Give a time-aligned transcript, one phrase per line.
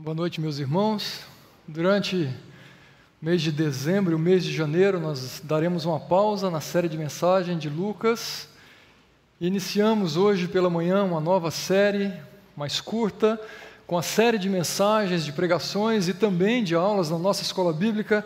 [0.00, 1.22] Boa noite, meus irmãos.
[1.66, 2.32] Durante
[3.20, 6.88] o mês de dezembro e o mês de janeiro, nós daremos uma pausa na série
[6.88, 8.48] de mensagem de Lucas.
[9.40, 12.12] Iniciamos hoje pela manhã uma nova série,
[12.56, 13.40] mais curta,
[13.88, 18.24] com a série de mensagens, de pregações e também de aulas na nossa escola bíblica,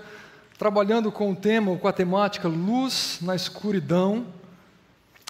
[0.59, 4.27] trabalhando com o tema, com a temática Luz na Escuridão,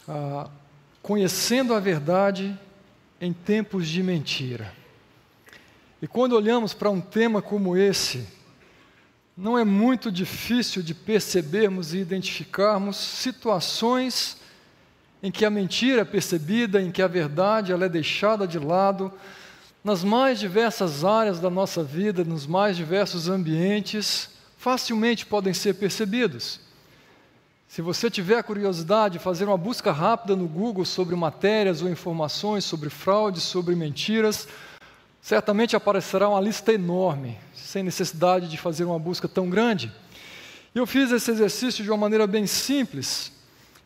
[0.08, 0.50] ah,
[1.00, 2.58] conhecendo a verdade
[3.20, 4.81] em tempos de mentira.
[6.02, 8.26] E quando olhamos para um tema como esse,
[9.36, 14.36] não é muito difícil de percebermos e identificarmos situações
[15.22, 19.12] em que a mentira é percebida, em que a verdade ela é deixada de lado,
[19.84, 26.58] nas mais diversas áreas da nossa vida, nos mais diversos ambientes, facilmente podem ser percebidos.
[27.68, 32.90] Se você tiver curiosidade, fazer uma busca rápida no Google sobre matérias ou informações sobre
[32.90, 34.48] fraudes, sobre mentiras,
[35.22, 39.90] certamente aparecerá uma lista enorme, sem necessidade de fazer uma busca tão grande.
[40.74, 43.30] E eu fiz esse exercício de uma maneira bem simples,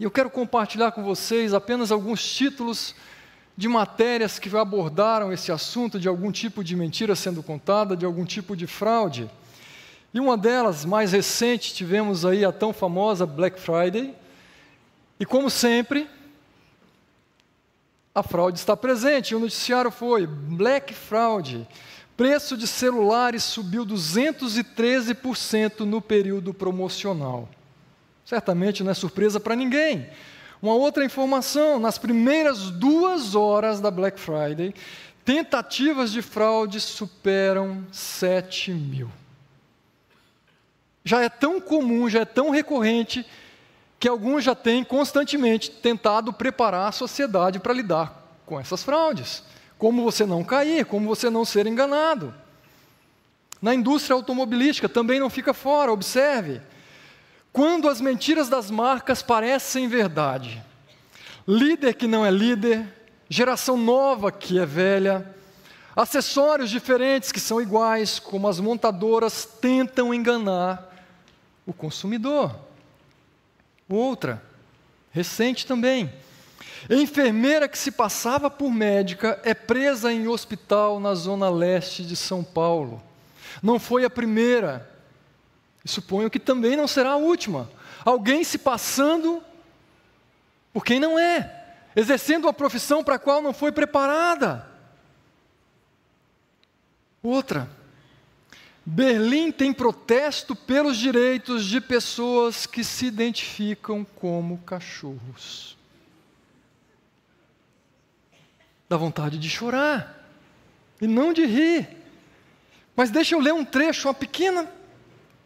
[0.01, 2.95] e eu quero compartilhar com vocês apenas alguns títulos
[3.57, 8.25] de matérias que abordaram esse assunto de algum tipo de mentira sendo contada, de algum
[8.25, 9.31] tipo de fraude.
[10.13, 14.15] E uma delas, mais recente, tivemos aí a tão famosa Black Friday.
[15.19, 16.09] E como sempre,
[18.17, 19.35] a fraude está presente.
[19.35, 21.69] O noticiário foi Black Fraud.
[22.17, 27.47] Preço de celulares subiu 213% no período promocional.
[28.25, 30.09] Certamente não é surpresa para ninguém.
[30.63, 34.75] Uma outra informação: nas primeiras duas horas da Black Friday,
[35.23, 39.11] tentativas de fraude superam 7 mil.
[41.05, 43.27] Já é tão comum, já é tão recorrente
[44.07, 49.43] que alguns já têm constantemente tentado preparar a sociedade para lidar com essas fraudes.
[49.77, 52.33] Como você não cair, como você não ser enganado.
[53.61, 56.61] Na indústria automobilística também não fica fora, observe.
[57.53, 60.63] Quando as mentiras das marcas parecem verdade,
[61.45, 62.87] líder que não é líder,
[63.29, 65.35] geração nova que é velha,
[65.97, 70.95] acessórios diferentes que são iguais, como as montadoras tentam enganar
[71.67, 72.66] o consumidor.
[73.89, 74.43] Outra,
[75.13, 76.13] recente também.
[76.91, 82.45] Enfermeira que se passava por médica é presa em hospital na zona leste de São
[82.45, 83.03] Paulo.
[83.63, 84.89] Não foi a primeira,
[85.85, 87.71] e suponho que também não será a última.
[88.05, 89.43] Alguém se passando
[90.73, 91.65] por quem não é,
[91.95, 94.67] exercendo uma profissão para a qual não foi preparada.
[97.23, 97.69] Outra,
[98.89, 105.77] Berlim tem protesto pelos direitos de pessoas que se identificam como cachorros.
[108.89, 110.25] Dá vontade de chorar
[111.01, 111.89] e não de rir.
[112.95, 114.71] Mas deixa eu ler um trecho, uma pequena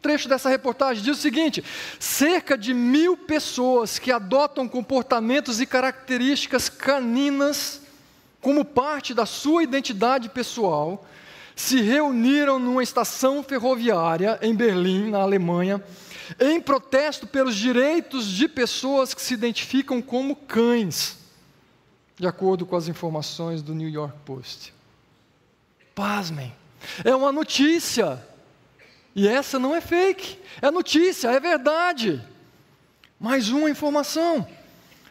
[0.03, 1.03] trecho dessa reportagem.
[1.03, 1.65] Diz o seguinte:
[1.99, 7.81] cerca de mil pessoas que adotam comportamentos e características caninas
[8.39, 11.07] como parte da sua identidade pessoal
[11.61, 15.85] se reuniram numa estação ferroviária em Berlim, na Alemanha,
[16.41, 21.19] em protesto pelos direitos de pessoas que se identificam como cães,
[22.19, 24.73] de acordo com as informações do New York Post.
[25.95, 26.53] Pasmem,
[27.05, 28.25] é uma notícia,
[29.15, 32.25] e essa não é fake, é notícia, é verdade.
[33.19, 34.49] Mais uma informação.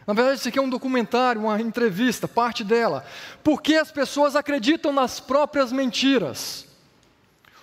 [0.10, 3.06] Na verdade, isso aqui é um documentário, uma entrevista, parte dela.
[3.44, 6.66] Por que as pessoas acreditam nas próprias mentiras?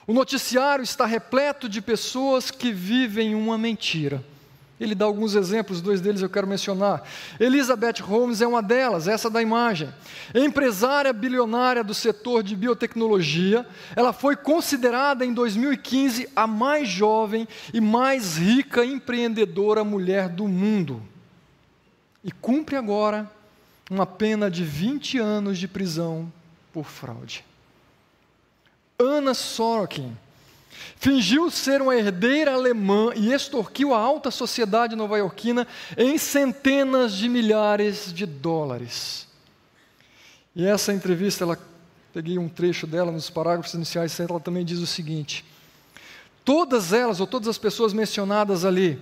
[0.06, 4.22] O noticiário está repleto de pessoas que vivem uma mentira.
[4.78, 7.02] Ele dá alguns exemplos, dois deles eu quero mencionar.
[7.40, 9.92] Elizabeth Holmes é uma delas, essa da imagem.
[10.32, 17.80] Empresária bilionária do setor de biotecnologia, ela foi considerada em 2015 a mais jovem e
[17.80, 21.02] mais rica empreendedora mulher do mundo
[22.26, 23.30] e cumpre agora
[23.88, 26.30] uma pena de 20 anos de prisão
[26.72, 27.44] por fraude.
[28.98, 30.12] Anna Sorokin
[30.96, 38.12] fingiu ser uma herdeira alemã e extorquiu a alta sociedade nova-iorquina em centenas de milhares
[38.12, 39.28] de dólares.
[40.54, 41.56] E essa entrevista, ela
[42.12, 45.44] peguei um trecho dela nos parágrafos iniciais, ela também diz o seguinte:
[46.44, 48.98] todas elas, ou todas as pessoas mencionadas ali,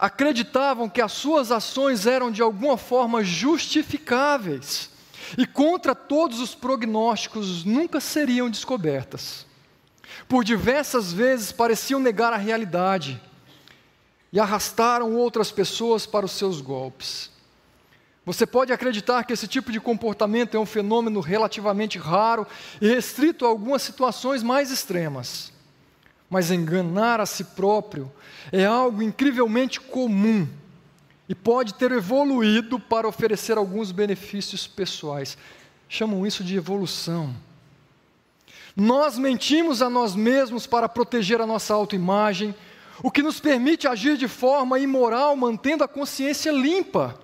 [0.00, 4.88] acreditavam que as suas ações eram de alguma forma justificáveis
[5.36, 9.44] e contra todos os prognósticos nunca seriam descobertas.
[10.26, 13.20] Por diversas vezes pareciam negar a realidade
[14.32, 17.30] e arrastaram outras pessoas para os seus golpes.
[18.24, 22.46] Você pode acreditar que esse tipo de comportamento é um fenômeno relativamente raro
[22.80, 25.49] e restrito a algumas situações mais extremas.
[26.30, 28.10] Mas enganar a si próprio
[28.52, 30.46] é algo incrivelmente comum
[31.28, 35.36] e pode ter evoluído para oferecer alguns benefícios pessoais.
[35.88, 37.34] Chamam isso de evolução.
[38.76, 42.54] Nós mentimos a nós mesmos para proteger a nossa autoimagem,
[43.02, 47.18] o que nos permite agir de forma imoral, mantendo a consciência limpa.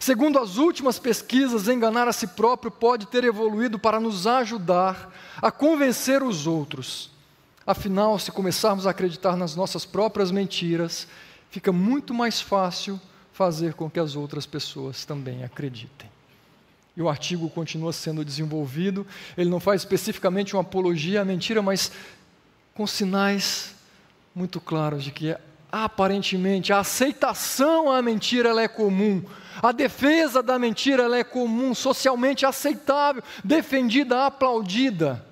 [0.00, 5.50] Segundo as últimas pesquisas, enganar a si próprio pode ter evoluído para nos ajudar a
[5.50, 7.10] convencer os outros.
[7.68, 11.06] Afinal, se começarmos a acreditar nas nossas próprias mentiras,
[11.50, 12.98] fica muito mais fácil
[13.30, 16.08] fazer com que as outras pessoas também acreditem.
[16.96, 19.06] E o artigo continua sendo desenvolvido,
[19.36, 21.92] ele não faz especificamente uma apologia à mentira, mas
[22.74, 23.74] com sinais
[24.34, 25.36] muito claros de que
[25.70, 29.22] aparentemente a aceitação à mentira ela é comum,
[29.62, 35.27] a defesa da mentira ela é comum, socialmente aceitável, defendida, aplaudida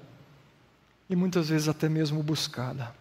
[1.08, 2.94] e muitas vezes até mesmo buscada.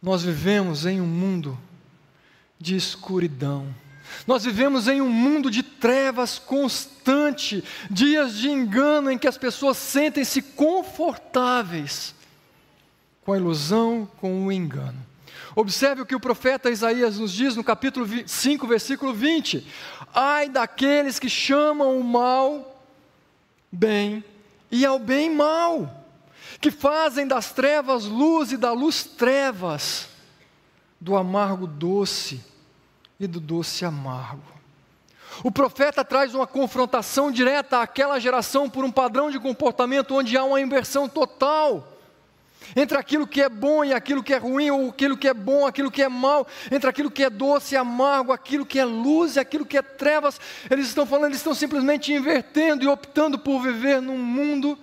[0.00, 1.58] Nós vivemos em um mundo
[2.58, 3.74] de escuridão.
[4.26, 9.76] Nós vivemos em um mundo de trevas constante, dias de engano em que as pessoas
[9.76, 12.14] sentem-se confortáveis
[13.24, 15.06] com a ilusão, com o engano.
[15.54, 19.66] Observe o que o profeta Isaías nos diz no capítulo 5, versículo 20:
[20.14, 22.80] Ai daqueles que chamam o mal
[23.70, 24.24] bem
[24.70, 25.97] e ao bem mal,
[26.60, 30.08] que fazem das trevas luz e da luz trevas,
[31.00, 32.44] do amargo doce
[33.18, 34.58] e do doce amargo.
[35.44, 40.42] O profeta traz uma confrontação direta àquela geração por um padrão de comportamento onde há
[40.42, 41.96] uma inversão total
[42.76, 45.66] entre aquilo que é bom e aquilo que é ruim, ou aquilo que é bom,
[45.66, 49.36] aquilo que é mal, entre aquilo que é doce e amargo, aquilo que é luz
[49.36, 50.40] e aquilo que é trevas.
[50.70, 54.78] Eles estão falando, eles estão simplesmente invertendo e optando por viver num mundo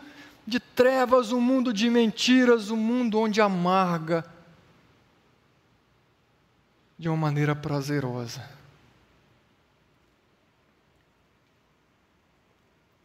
[0.46, 4.26] de trevas, um mundo de mentiras, um mundo onde amarga
[6.98, 8.48] de uma maneira prazerosa.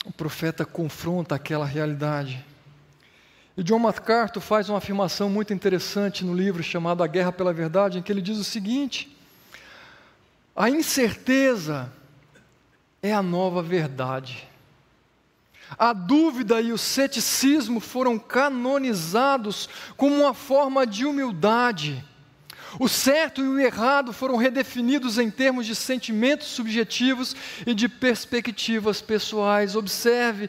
[0.05, 2.45] O profeta confronta aquela realidade
[3.61, 7.99] e John MacArthur faz uma afirmação muito interessante no livro chamado A Guerra pela Verdade,
[7.99, 9.15] em que ele diz o seguinte:
[10.57, 11.93] a incerteza
[13.03, 14.49] é a nova verdade.
[15.79, 22.05] A dúvida e o ceticismo foram canonizados como uma forma de humildade.
[22.79, 27.35] O certo e o errado foram redefinidos em termos de sentimentos subjetivos
[27.67, 29.75] e de perspectivas pessoais.
[29.75, 30.49] Observe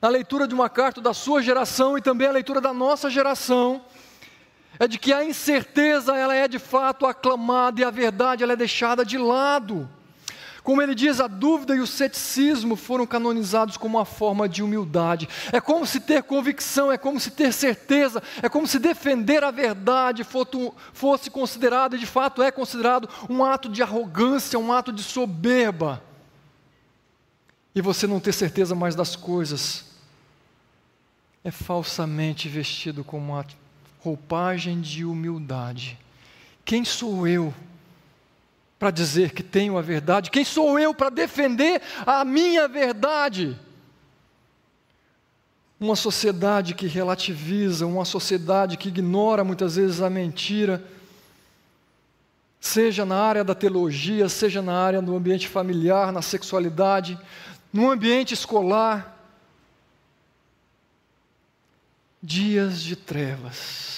[0.00, 3.84] na leitura de uma carta da sua geração e também a leitura da nossa geração,
[4.78, 8.56] é de que a incerteza ela é de fato aclamada e a verdade ela é
[8.56, 9.88] deixada de lado.
[10.68, 15.26] Como ele diz, a dúvida e o ceticismo foram canonizados como uma forma de humildade.
[15.50, 19.50] É como se ter convicção, é como se ter certeza, é como se defender a
[19.50, 20.26] verdade
[20.92, 26.04] fosse considerado, e de fato é considerado, um ato de arrogância, um ato de soberba.
[27.74, 29.86] E você não ter certeza mais das coisas,
[31.42, 33.46] é falsamente vestido com uma
[34.00, 35.98] roupagem de humildade.
[36.62, 37.54] Quem sou eu
[38.78, 40.30] para dizer que tenho a verdade?
[40.30, 43.58] Quem sou eu para defender a minha verdade?
[45.80, 50.82] Uma sociedade que relativiza, uma sociedade que ignora muitas vezes a mentira,
[52.60, 57.18] seja na área da teologia, seja na área do ambiente familiar, na sexualidade,
[57.72, 59.16] no ambiente escolar,
[62.22, 63.97] dias de trevas,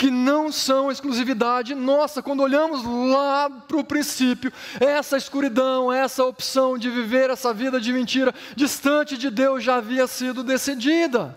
[0.00, 2.22] que não são exclusividade nossa.
[2.22, 7.92] Quando olhamos lá para o princípio, essa escuridão, essa opção de viver essa vida de
[7.92, 11.36] mentira distante de Deus já havia sido decidida.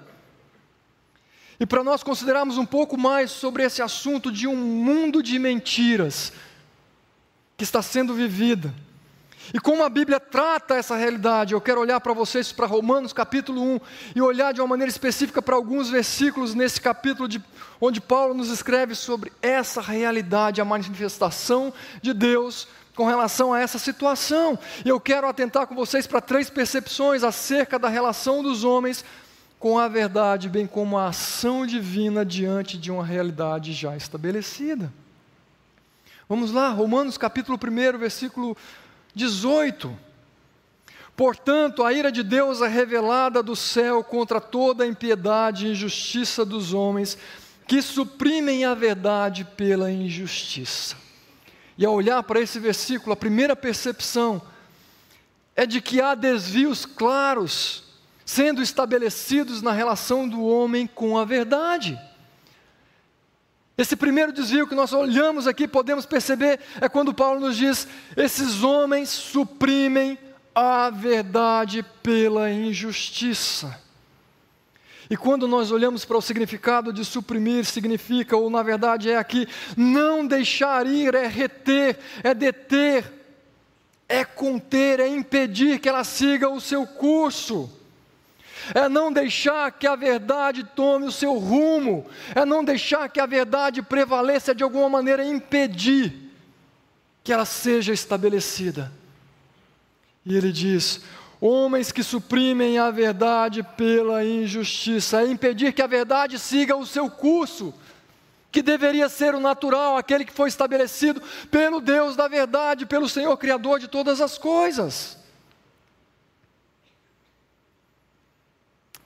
[1.59, 6.31] E para nós considerarmos um pouco mais sobre esse assunto de um mundo de mentiras
[7.57, 8.73] que está sendo vivida,
[9.51, 13.61] e como a Bíblia trata essa realidade, eu quero olhar para vocês para Romanos capítulo
[13.61, 13.79] 1
[14.15, 17.43] e olhar de uma maneira específica para alguns versículos nesse capítulo de,
[17.81, 23.79] onde Paulo nos escreve sobre essa realidade, a manifestação de Deus com relação a essa
[23.79, 24.57] situação.
[24.85, 29.03] E eu quero atentar com vocês para três percepções acerca da relação dos homens
[29.59, 34.91] com a verdade, bem como a ação divina diante de uma realidade já estabelecida.
[36.27, 38.57] Vamos lá, Romanos capítulo 1, versículo
[39.15, 39.97] 18.
[41.15, 46.43] Portanto, a ira de Deus é revelada do céu contra toda a impiedade e injustiça
[46.43, 47.17] dos homens
[47.67, 50.95] que suprimem a verdade pela injustiça.
[51.77, 54.41] E ao olhar para esse versículo, a primeira percepção
[55.55, 57.83] é de que há desvios claros
[58.25, 61.99] sendo estabelecidos na relação do homem com a verdade.
[63.77, 68.61] Esse primeiro desvio que nós olhamos aqui, podemos perceber, é quando Paulo nos diz: esses
[68.63, 70.17] homens suprimem
[70.53, 73.81] a verdade pela injustiça.
[75.09, 79.47] E quando nós olhamos para o significado de suprimir, significa, ou na verdade é aqui,
[79.75, 83.11] não deixar ir, é reter, é deter,
[84.07, 87.69] é conter, é impedir que ela siga o seu curso
[88.73, 92.05] é não deixar que a verdade tome o seu rumo,
[92.35, 96.13] é não deixar que a verdade prevaleça de alguma maneira impedir
[97.23, 98.91] que ela seja estabelecida.
[100.25, 101.01] E ele diz:
[101.39, 107.09] homens que suprimem a verdade pela injustiça, é impedir que a verdade siga o seu
[107.09, 107.73] curso,
[108.51, 113.35] que deveria ser o natural, aquele que foi estabelecido pelo Deus da verdade, pelo Senhor
[113.37, 115.22] Criador de todas as coisas.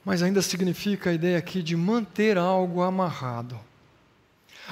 [0.07, 3.59] Mas ainda significa a ideia aqui de manter algo amarrado.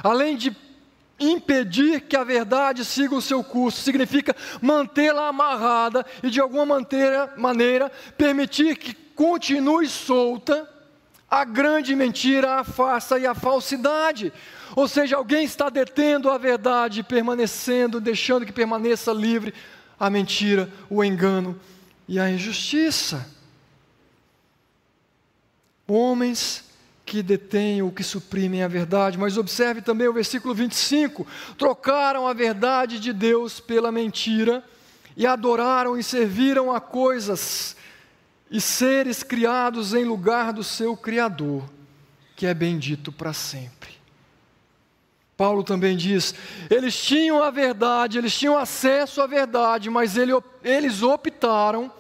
[0.02, 0.56] Além de
[1.20, 7.34] impedir que a verdade siga o seu curso, significa mantê-la amarrada e de alguma maneira,
[7.36, 10.70] maneira permitir que continue solta
[11.30, 14.32] a grande mentira, a farsa e a falsidade.
[14.74, 19.54] Ou seja, alguém está detendo a verdade, permanecendo, deixando que permaneça livre
[20.00, 21.60] a mentira, o engano
[22.08, 23.35] e a injustiça.
[25.88, 26.64] Homens
[27.06, 29.18] que detêm ou que suprimem a verdade.
[29.18, 31.26] Mas observe também o versículo 25:
[31.58, 34.64] trocaram a verdade de Deus pela mentira
[35.16, 37.76] e adoraram e serviram a coisas
[38.50, 41.64] e seres criados em lugar do seu Criador,
[42.36, 43.96] que é bendito para sempre.
[45.38, 46.34] Paulo também diz:
[46.70, 50.16] eles tinham a verdade, eles tinham acesso à verdade, mas
[50.64, 51.92] eles optaram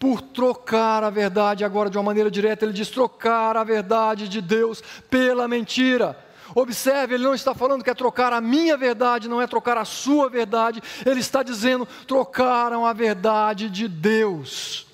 [0.00, 4.40] por trocar a verdade, agora de uma maneira direta, ele diz: trocar a verdade de
[4.40, 6.18] Deus pela mentira.
[6.54, 9.84] Observe, ele não está falando que é trocar a minha verdade, não é trocar a
[9.84, 14.86] sua verdade, ele está dizendo: trocaram a verdade de Deus,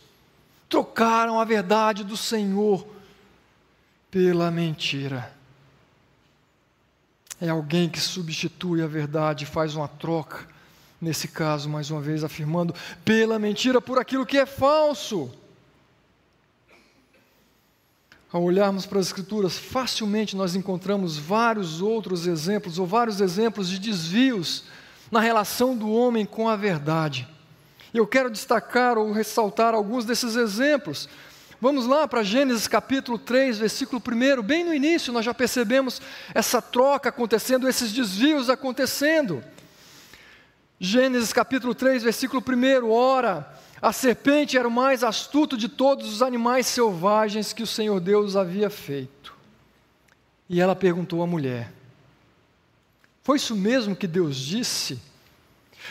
[0.68, 2.84] trocaram a verdade do Senhor
[4.10, 5.32] pela mentira.
[7.40, 10.55] É alguém que substitui a verdade, faz uma troca
[11.06, 15.30] nesse caso, mais uma vez afirmando, pela mentira, por aquilo que é falso.
[18.32, 23.78] Ao olharmos para as Escrituras, facilmente nós encontramos vários outros exemplos, ou vários exemplos de
[23.78, 24.64] desvios
[25.08, 27.28] na relação do homem com a verdade.
[27.94, 31.08] Eu quero destacar ou ressaltar alguns desses exemplos.
[31.60, 34.42] Vamos lá para Gênesis capítulo 3, versículo 1.
[34.42, 36.02] Bem no início, nós já percebemos
[36.34, 39.42] essa troca acontecendo, esses desvios acontecendo.
[40.78, 46.23] Gênesis capítulo 3, versículo 1: Ora, a serpente era o mais astuto de todos os
[46.23, 49.35] animais selvagens que o Senhor Deus havia feito.
[50.49, 51.73] E ela perguntou à mulher:
[53.23, 55.00] Foi isso mesmo que Deus disse?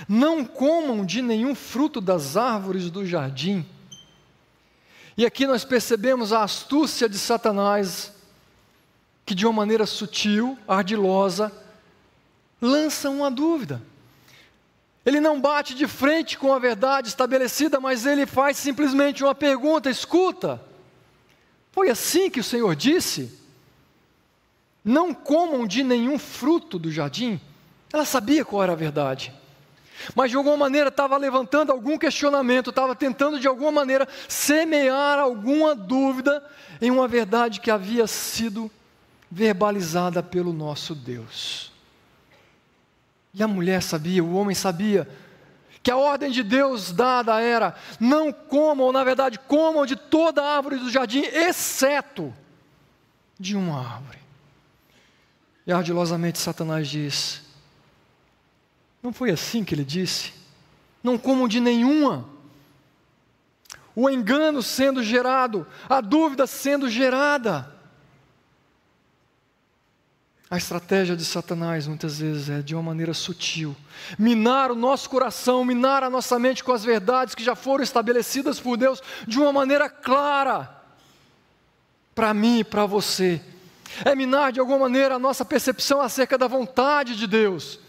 [0.07, 3.65] Não comam de nenhum fruto das árvores do jardim.
[5.17, 8.13] E aqui nós percebemos a astúcia de Satanás,
[9.25, 11.51] que de uma maneira sutil, ardilosa,
[12.61, 13.81] lança uma dúvida.
[15.05, 19.89] Ele não bate de frente com a verdade estabelecida, mas ele faz simplesmente uma pergunta:
[19.89, 20.59] escuta,
[21.71, 23.39] foi assim que o Senhor disse?
[24.83, 27.39] Não comam de nenhum fruto do jardim.
[27.93, 29.31] Ela sabia qual era a verdade,
[30.15, 35.75] mas de alguma maneira estava levantando algum questionamento, estava tentando de alguma maneira semear alguma
[35.75, 36.43] dúvida
[36.81, 38.69] em uma verdade que havia sido
[39.29, 41.74] verbalizada pelo nosso Deus.
[43.35, 45.07] E a mulher sabia, o homem sabia,
[45.83, 50.77] que a ordem de Deus dada era: não comam, na verdade, comam de toda árvore
[50.77, 52.33] do jardim, exceto
[53.37, 54.19] de uma árvore.
[55.67, 57.43] E ardilosamente Satanás diz:
[59.03, 60.33] não foi assim que ele disse?
[61.03, 62.27] Não comam de nenhuma.
[63.95, 67.74] O engano sendo gerado, a dúvida sendo gerada.
[70.49, 73.75] A estratégia de Satanás muitas vezes é de uma maneira sutil
[74.17, 78.59] minar o nosso coração, minar a nossa mente com as verdades que já foram estabelecidas
[78.59, 80.69] por Deus de uma maneira clara
[82.13, 83.41] para mim e para você.
[84.03, 87.79] É minar de alguma maneira a nossa percepção acerca da vontade de Deus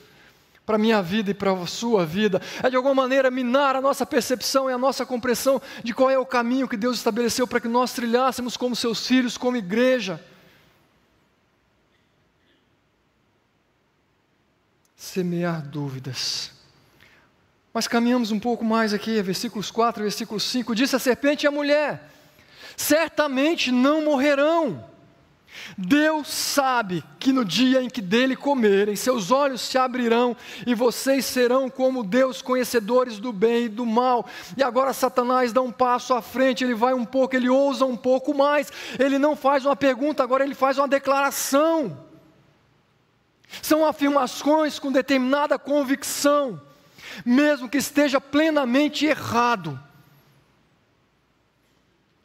[0.65, 2.41] para a minha vida e para a sua vida.
[2.63, 6.19] É de alguma maneira minar a nossa percepção e a nossa compreensão de qual é
[6.19, 10.21] o caminho que Deus estabeleceu para que nós trilhássemos como seus filhos, como igreja.
[14.97, 16.51] Semear dúvidas.
[17.73, 20.75] Mas caminhamos um pouco mais aqui, versículos 4 e versículo 5.
[20.75, 22.11] Disse a serpente e a mulher:
[22.75, 24.83] Certamente não morrerão.
[25.77, 30.37] Deus sabe que no dia em que dele comerem, seus olhos se abrirão
[30.67, 34.27] e vocês serão como Deus, conhecedores do bem e do mal.
[34.57, 37.97] E agora Satanás dá um passo à frente, ele vai um pouco, ele ousa um
[37.97, 38.73] pouco mais.
[38.99, 42.07] Ele não faz uma pergunta, agora ele faz uma declaração.
[43.63, 46.61] São afirmações com determinada convicção,
[47.25, 49.81] mesmo que esteja plenamente errado.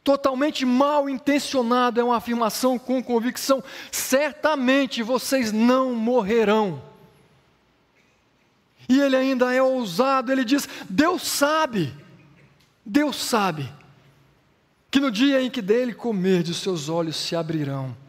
[0.04, 3.62] Totalmente mal intencionado é uma afirmação com convicção.
[3.90, 6.82] Certamente vocês não morrerão.
[8.88, 11.94] E ele ainda é ousado, ele diz: Deus sabe,
[12.84, 13.72] Deus sabe,
[14.90, 18.01] que no dia em que dele comer, os seus olhos se abrirão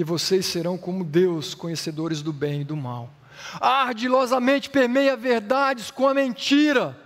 [0.00, 3.10] e vocês serão como Deus, conhecedores do bem e do mal.
[3.60, 6.98] Ardilosamente permeia verdades com a mentira.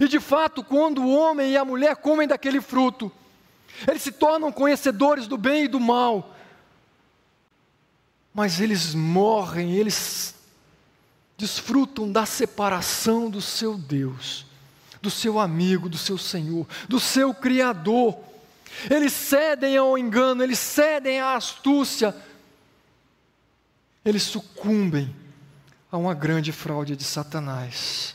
[0.00, 3.12] E de fato, quando o homem e a mulher comem daquele fruto,
[3.86, 6.34] eles se tornam conhecedores do bem e do mal,
[8.34, 10.34] mas eles morrem, eles
[11.38, 14.44] desfrutam da separação do seu Deus,
[15.00, 18.18] do seu amigo, do seu Senhor, do seu Criador.
[18.90, 22.14] Eles cedem ao engano, eles cedem à astúcia,
[24.04, 25.14] eles sucumbem
[25.90, 28.14] a uma grande fraude de Satanás.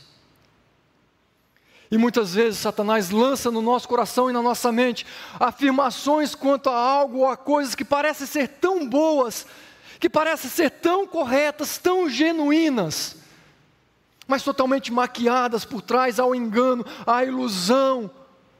[1.90, 5.04] E muitas vezes Satanás lança no nosso coração e na nossa mente
[5.38, 9.46] afirmações quanto a algo ou a coisas que parecem ser tão boas,
[10.00, 13.16] que parecem ser tão corretas, tão genuínas,
[14.26, 18.10] mas totalmente maquiadas por trás ao engano, à ilusão,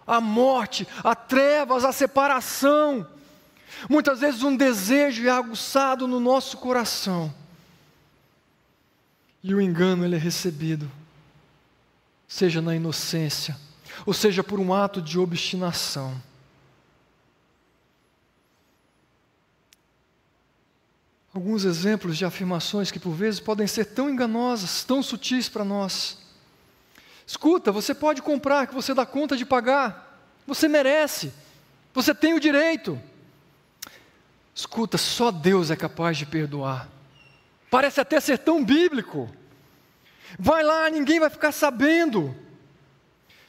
[0.06, 3.06] a morte, a trevas, a separação.
[3.88, 7.32] Muitas vezes um desejo é aguçado no nosso coração.
[9.42, 10.90] E o engano ele é recebido,
[12.28, 13.56] seja na inocência,
[14.06, 16.20] ou seja por um ato de obstinação.
[21.34, 26.21] Alguns exemplos de afirmações que por vezes podem ser tão enganosas, tão sutis para nós.
[27.32, 30.22] Escuta, você pode comprar, que você dá conta de pagar.
[30.46, 31.32] Você merece.
[31.94, 33.00] Você tem o direito.
[34.54, 36.90] Escuta, só Deus é capaz de perdoar.
[37.70, 39.34] Parece até ser tão bíblico.
[40.38, 42.36] Vai lá, ninguém vai ficar sabendo.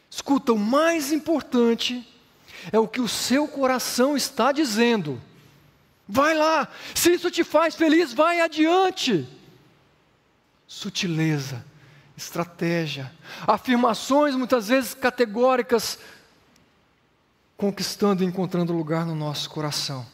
[0.09, 2.07] Escuta, o mais importante
[2.71, 5.21] é o que o seu coração está dizendo.
[6.07, 9.27] Vai lá, se isso te faz feliz, vai adiante.
[10.65, 11.72] Sutileza
[12.17, 13.11] estratégia,
[13.47, 15.97] afirmações muitas vezes categóricas,
[17.57, 20.05] conquistando e encontrando lugar no nosso coração.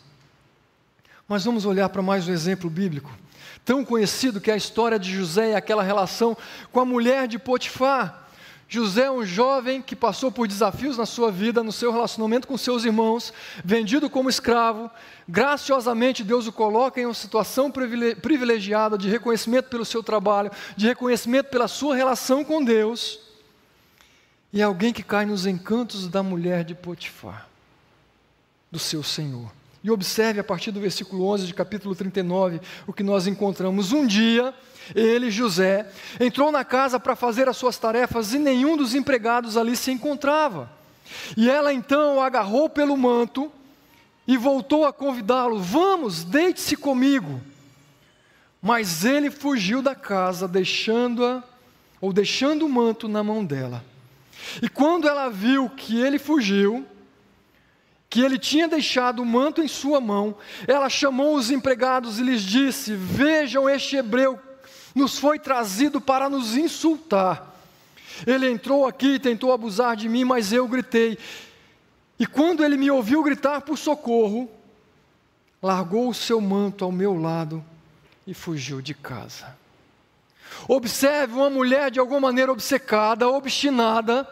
[1.27, 3.15] Mas vamos olhar para mais um exemplo bíblico,
[3.63, 6.35] tão conhecido que é a história de José e aquela relação
[6.71, 8.28] com a mulher de Potifar.
[8.71, 12.55] José é um jovem que passou por desafios na sua vida, no seu relacionamento com
[12.55, 13.33] seus irmãos,
[13.65, 14.91] vendido como escravo.
[15.27, 21.49] Graciosamente, Deus o coloca em uma situação privilegiada de reconhecimento pelo seu trabalho, de reconhecimento
[21.49, 23.19] pela sua relação com Deus.
[24.53, 27.49] E é alguém que cai nos encantos da mulher de Potifar,
[28.71, 29.58] do seu Senhor.
[29.83, 33.93] E observe a partir do versículo 11 de capítulo 39 o que nós encontramos.
[33.93, 34.53] Um dia,
[34.93, 35.89] ele, José,
[36.19, 40.69] entrou na casa para fazer as suas tarefas e nenhum dos empregados ali se encontrava.
[41.37, 43.51] E ela então o agarrou pelo manto
[44.27, 47.41] e voltou a convidá-lo: Vamos, deite-se comigo.
[48.61, 51.41] Mas ele fugiu da casa, deixando-a,
[52.01, 53.83] ou deixando o manto na mão dela.
[54.61, 56.85] E quando ela viu que ele fugiu,
[58.09, 60.35] que ele tinha deixado o manto em sua mão,
[60.67, 64.39] ela chamou os empregados e lhes disse: Vejam, este hebreu
[64.95, 67.55] nos foi trazido para nos insultar.
[68.25, 71.17] Ele entrou aqui e tentou abusar de mim, mas eu gritei.
[72.19, 74.49] E quando ele me ouviu gritar por socorro,
[75.61, 77.63] largou o seu manto ao meu lado
[78.25, 79.57] e fugiu de casa.
[80.67, 84.27] Observe uma mulher de alguma maneira obcecada, obstinada,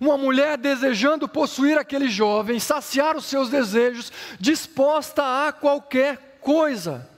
[0.00, 7.08] uma mulher desejando possuir aquele jovem, saciar os seus desejos, disposta a qualquer coisa.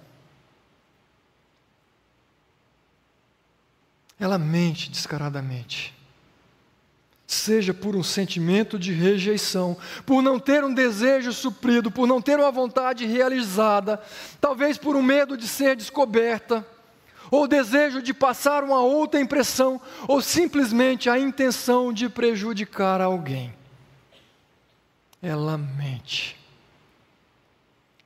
[4.18, 5.94] Ela mente descaradamente.
[7.26, 12.38] Seja por um sentimento de rejeição, por não ter um desejo suprido, por não ter
[12.38, 14.02] uma vontade realizada,
[14.40, 16.66] talvez por um medo de ser descoberta
[17.30, 23.54] ou desejo de passar uma outra impressão, ou simplesmente a intenção de prejudicar alguém.
[25.22, 26.36] Ela mente.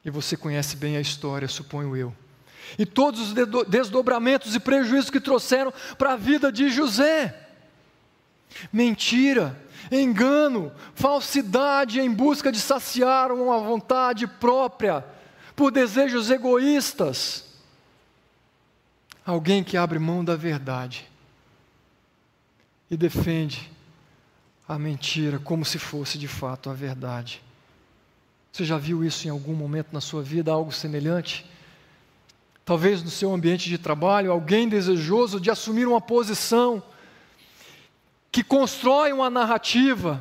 [0.04, 2.14] E você conhece bem a história, suponho eu.
[2.78, 3.34] E todos os
[3.66, 7.48] desdobramentos e prejuízos que trouxeram para a vida de José.
[8.72, 9.58] Mentira,
[9.90, 15.04] engano, falsidade em busca de saciar uma vontade própria
[15.54, 17.53] por desejos egoístas.
[19.26, 21.08] Alguém que abre mão da verdade
[22.90, 23.70] e defende
[24.68, 27.42] a mentira como se fosse de fato a verdade.
[28.52, 31.44] Você já viu isso em algum momento na sua vida, algo semelhante?
[32.64, 36.82] Talvez no seu ambiente de trabalho, alguém desejoso de assumir uma posição
[38.30, 40.20] que constrói uma narrativa,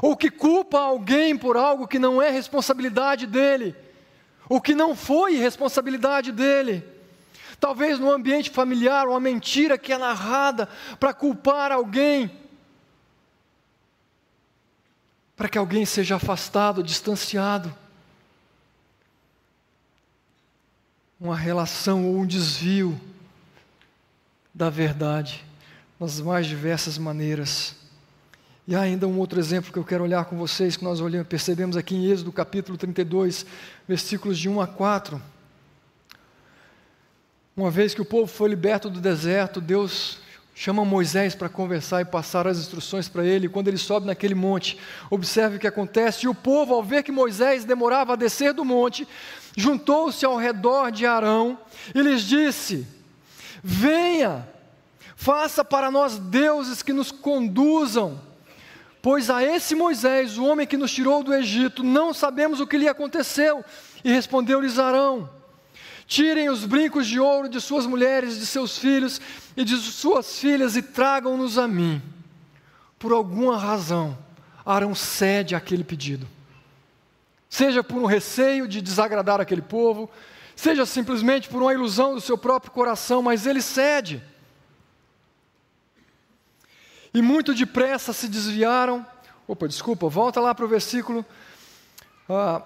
[0.00, 3.74] ou que culpa alguém por algo que não é responsabilidade dele,
[4.48, 6.93] ou que não foi responsabilidade dele.
[7.60, 12.30] Talvez no ambiente familiar, uma mentira que é narrada para culpar alguém,
[15.36, 17.74] para que alguém seja afastado, distanciado.
[21.24, 23.00] uma relação ou um desvio
[24.52, 25.42] da verdade,
[25.98, 27.74] nas mais diversas maneiras.
[28.68, 31.26] E há ainda um outro exemplo que eu quero olhar com vocês, que nós olhamos,
[31.26, 33.46] percebemos aqui em Êxodo capítulo 32,
[33.88, 35.20] versículos de 1 a 4.
[37.56, 40.18] Uma vez que o povo foi liberto do deserto, Deus
[40.56, 43.48] chama Moisés para conversar e passar as instruções para ele.
[43.48, 44.76] Quando ele sobe naquele monte,
[45.08, 46.24] observe o que acontece.
[46.24, 49.06] E o povo, ao ver que Moisés demorava a descer do monte,
[49.56, 51.56] juntou-se ao redor de Arão
[51.94, 52.88] e lhes disse:
[53.62, 54.48] Venha,
[55.14, 58.20] faça para nós deuses que nos conduzam.
[59.00, 62.78] Pois a esse Moisés, o homem que nos tirou do Egito, não sabemos o que
[62.78, 63.64] lhe aconteceu.
[64.02, 65.30] E respondeu-lhes Arão:
[66.06, 69.20] Tirem os brincos de ouro de suas mulheres, de seus filhos
[69.56, 72.02] e de suas filhas e tragam-nos a mim.
[72.98, 74.16] Por alguma razão,
[74.64, 76.28] Arão cede àquele pedido
[77.54, 80.10] seja por um receio de desagradar aquele povo,
[80.56, 84.20] seja simplesmente por uma ilusão do seu próprio coração, mas ele cede.
[87.14, 89.06] E muito depressa se desviaram.
[89.46, 91.24] Opa, desculpa, volta lá para o versículo
[92.28, 92.60] ah,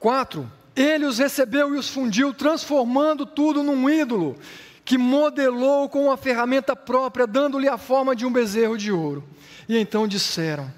[0.00, 0.50] 4.
[0.78, 4.36] Ele os recebeu e os fundiu, transformando tudo num ídolo,
[4.84, 9.24] que modelou com uma ferramenta própria, dando-lhe a forma de um bezerro de ouro.
[9.68, 10.72] E então disseram: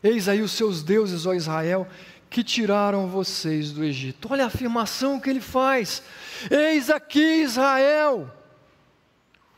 [0.00, 1.88] Eis aí os seus deuses, ó Israel,
[2.30, 4.28] que tiraram vocês do Egito.
[4.30, 6.04] Olha a afirmação que ele faz:
[6.48, 8.30] Eis aqui Israel,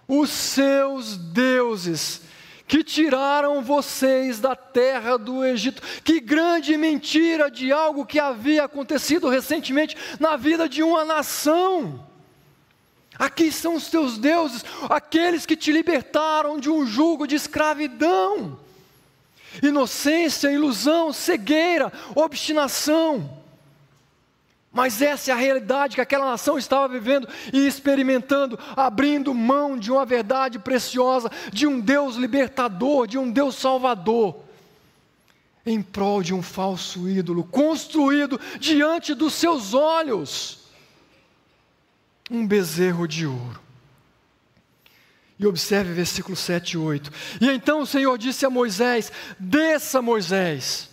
[0.09, 2.23] os seus deuses,
[2.75, 5.81] que tiraram vocês da terra do Egito.
[6.03, 12.05] Que grande mentira de algo que havia acontecido recentemente na vida de uma nação.
[13.17, 18.59] Aqui são os teus deuses, aqueles que te libertaram de um jugo de escravidão
[19.63, 23.44] inocência, ilusão, cegueira, obstinação.
[24.75, 29.93] Mas essa é a realidade que aquela nação estava vivendo e experimentando, abrindo mão de
[29.93, 34.37] uma verdade preciosa, de um Deus libertador, de um Deus salvador,
[35.65, 40.65] em prol de um falso ídolo construído diante dos seus olhos
[42.31, 43.61] um bezerro de ouro.
[45.39, 47.13] E observe versículo 7 e 8.
[47.41, 50.89] E então o Senhor disse a Moisés: Desça, Moisés,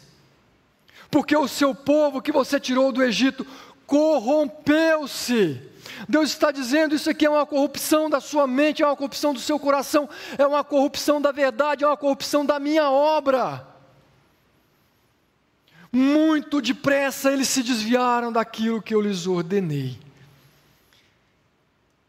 [1.10, 3.46] porque o seu povo que você tirou do Egito
[3.92, 5.62] corrompeu-se.
[6.08, 9.40] Deus está dizendo: Isso aqui é uma corrupção da sua mente, é uma corrupção do
[9.42, 13.68] seu coração, é uma corrupção da verdade, é uma corrupção da minha obra.
[15.92, 20.00] Muito depressa eles se desviaram daquilo que eu lhes ordenei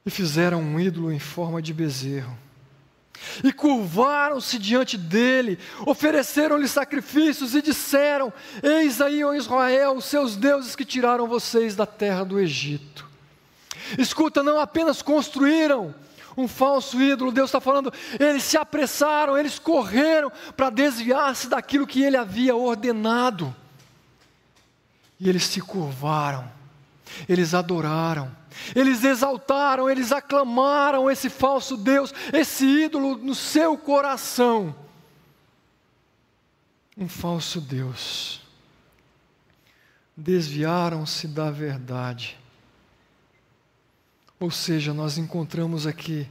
[0.07, 2.39] e fizeram um ídolo em forma de bezerro.
[3.43, 8.33] E curvaram-se diante dele, ofereceram-lhe sacrifícios e disseram:
[8.63, 13.09] Eis aí, ó Israel, os seus deuses que tiraram vocês da terra do Egito.
[13.99, 15.95] Escuta, não apenas construíram
[16.37, 22.03] um falso ídolo, Deus está falando, eles se apressaram, eles correram para desviar-se daquilo que
[22.03, 23.55] ele havia ordenado.
[25.21, 26.51] E eles se curvaram,
[27.29, 28.42] eles adoraram
[28.75, 34.75] eles exaltaram, eles aclamaram esse falso Deus, esse ídolo no seu coração.
[36.97, 38.41] Um falso Deus.
[40.17, 42.39] Desviaram-se da verdade.
[44.39, 46.29] Ou seja, nós encontramos aqui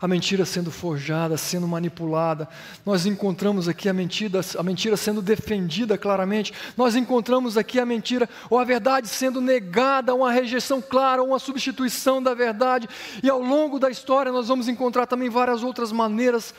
[0.00, 2.48] a mentira sendo forjada, sendo manipulada.
[2.84, 6.52] Nós encontramos aqui a mentira, a mentira sendo defendida claramente.
[6.76, 12.22] Nós encontramos aqui a mentira ou a verdade sendo negada, uma rejeição clara, uma substituição
[12.22, 12.88] da verdade.
[13.22, 16.54] E ao longo da história nós vamos encontrar também várias outras maneiras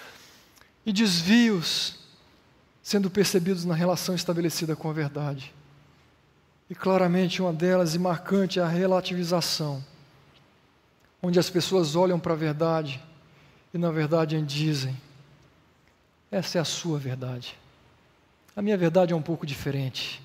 [0.85, 1.95] e desvios
[2.81, 5.53] sendo percebidos na relação estabelecida com a verdade.
[6.69, 9.83] E claramente uma delas e marcante é a relativização,
[11.21, 13.01] onde as pessoas olham para a verdade
[13.77, 14.99] e na verdade dizem:
[16.31, 17.55] essa é a sua verdade.
[18.55, 20.19] A minha verdade é um pouco diferente.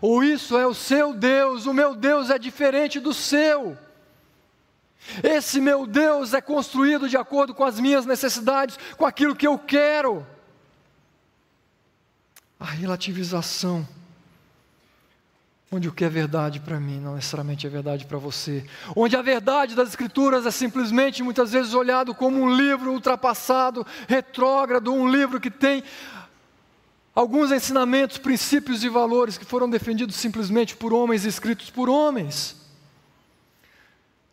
[0.00, 3.76] Ou isso é o seu Deus, o meu Deus é diferente do seu.
[5.20, 9.58] Esse meu Deus é construído de acordo com as minhas necessidades, com aquilo que eu
[9.58, 10.24] quero.
[12.60, 13.86] A relativização,
[15.72, 18.64] onde o que é verdade para mim não necessariamente é verdade para você,
[18.96, 24.92] onde a verdade das Escrituras é simplesmente muitas vezes olhado como um livro ultrapassado, retrógrado,
[24.92, 25.84] um livro que tem
[27.14, 32.56] alguns ensinamentos, princípios e valores que foram defendidos simplesmente por homens, escritos por homens.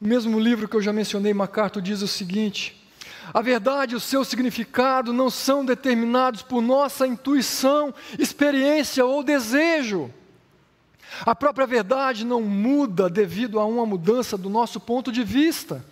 [0.02, 2.84] No mesmo livro que eu já mencionei, MacArthur diz o seguinte:
[3.32, 10.12] a verdade e o seu significado não são determinados por nossa intuição, experiência ou desejo.
[11.25, 15.83] A própria verdade não muda devido a uma mudança do nosso ponto de vista.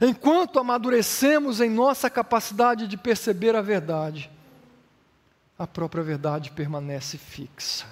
[0.00, 4.30] Enquanto amadurecemos em nossa capacidade de perceber a verdade,
[5.58, 7.86] a própria verdade permanece fixa.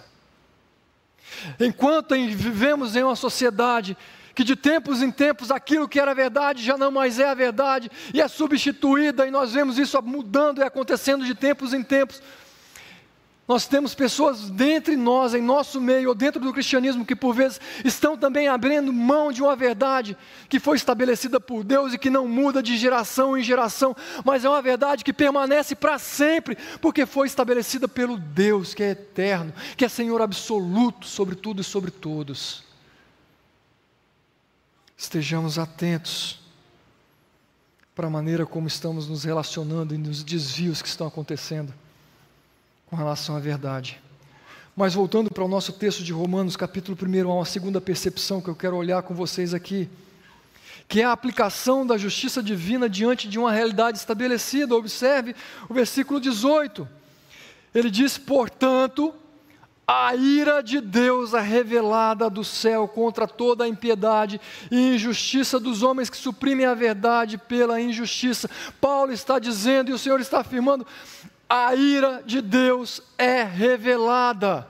[1.60, 3.96] Enquanto vivemos em uma sociedade
[4.34, 7.90] que de tempos em tempos aquilo que era verdade já não mais é a verdade
[8.14, 12.22] e é substituída, e nós vemos isso mudando e acontecendo de tempos em tempos,
[13.48, 17.58] nós temos pessoas dentre nós, em nosso meio, ou dentro do cristianismo, que por vezes
[17.82, 20.14] estão também abrindo mão de uma verdade
[20.50, 24.50] que foi estabelecida por Deus e que não muda de geração em geração, mas é
[24.50, 29.84] uma verdade que permanece para sempre, porque foi estabelecida pelo Deus que é eterno, que
[29.86, 32.62] é Senhor absoluto sobre tudo e sobre todos.
[34.94, 36.38] Estejamos atentos
[37.94, 41.72] para a maneira como estamos nos relacionando e nos desvios que estão acontecendo
[42.88, 44.00] com relação à verdade.
[44.74, 48.48] Mas voltando para o nosso texto de Romanos, capítulo 1, há uma segunda percepção que
[48.48, 49.88] eu quero olhar com vocês aqui,
[50.86, 54.74] que é a aplicação da justiça divina diante de uma realidade estabelecida.
[54.74, 55.34] Observe
[55.68, 56.88] o versículo 18.
[57.74, 59.12] Ele diz: Portanto,
[59.86, 65.82] a ira de Deus é revelada do céu contra toda a impiedade e injustiça dos
[65.82, 68.48] homens que suprimem a verdade pela injustiça.
[68.80, 70.86] Paulo está dizendo e o Senhor está afirmando:
[71.48, 74.68] a ira de Deus é revelada.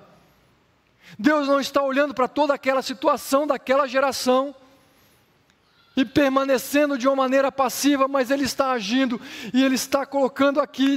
[1.19, 4.55] Deus não está olhando para toda aquela situação daquela geração
[5.97, 9.21] e permanecendo de uma maneira passiva, mas Ele está agindo
[9.53, 10.97] e Ele está colocando aqui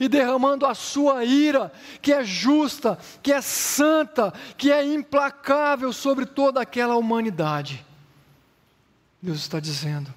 [0.00, 6.26] e derramando a sua ira, que é justa, que é santa, que é implacável sobre
[6.26, 7.86] toda aquela humanidade.
[9.22, 10.12] Deus está dizendo: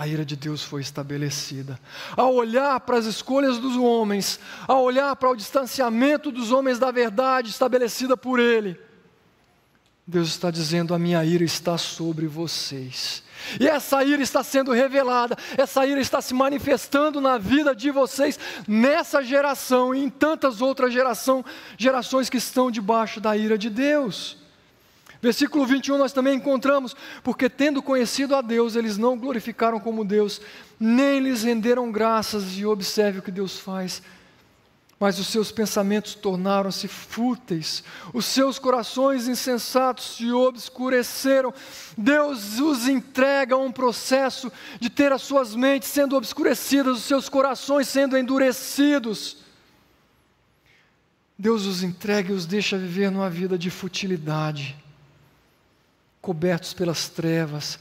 [0.00, 1.78] a ira de Deus foi estabelecida.
[2.16, 6.90] Ao olhar para as escolhas dos homens, ao olhar para o distanciamento dos homens da
[6.90, 8.80] verdade estabelecida por Ele,
[10.06, 13.22] Deus está dizendo: a minha ira está sobre vocês.
[13.60, 18.38] E essa ira está sendo revelada, essa ira está se manifestando na vida de vocês,
[18.66, 21.44] nessa geração e em tantas outras geração,
[21.76, 24.39] gerações que estão debaixo da ira de Deus.
[25.22, 30.40] Versículo 21 nós também encontramos, porque tendo conhecido a Deus, eles não glorificaram como Deus,
[30.78, 34.02] nem lhes renderam graças, e observe o que Deus faz.
[34.98, 37.82] Mas os seus pensamentos tornaram-se fúteis,
[38.14, 41.52] os seus corações insensatos se obscureceram.
[41.96, 47.28] Deus os entrega a um processo de ter as suas mentes sendo obscurecidas, os seus
[47.28, 49.38] corações sendo endurecidos.
[51.38, 54.79] Deus os entrega e os deixa viver numa vida de futilidade
[56.20, 57.78] cobertos pelas trevas,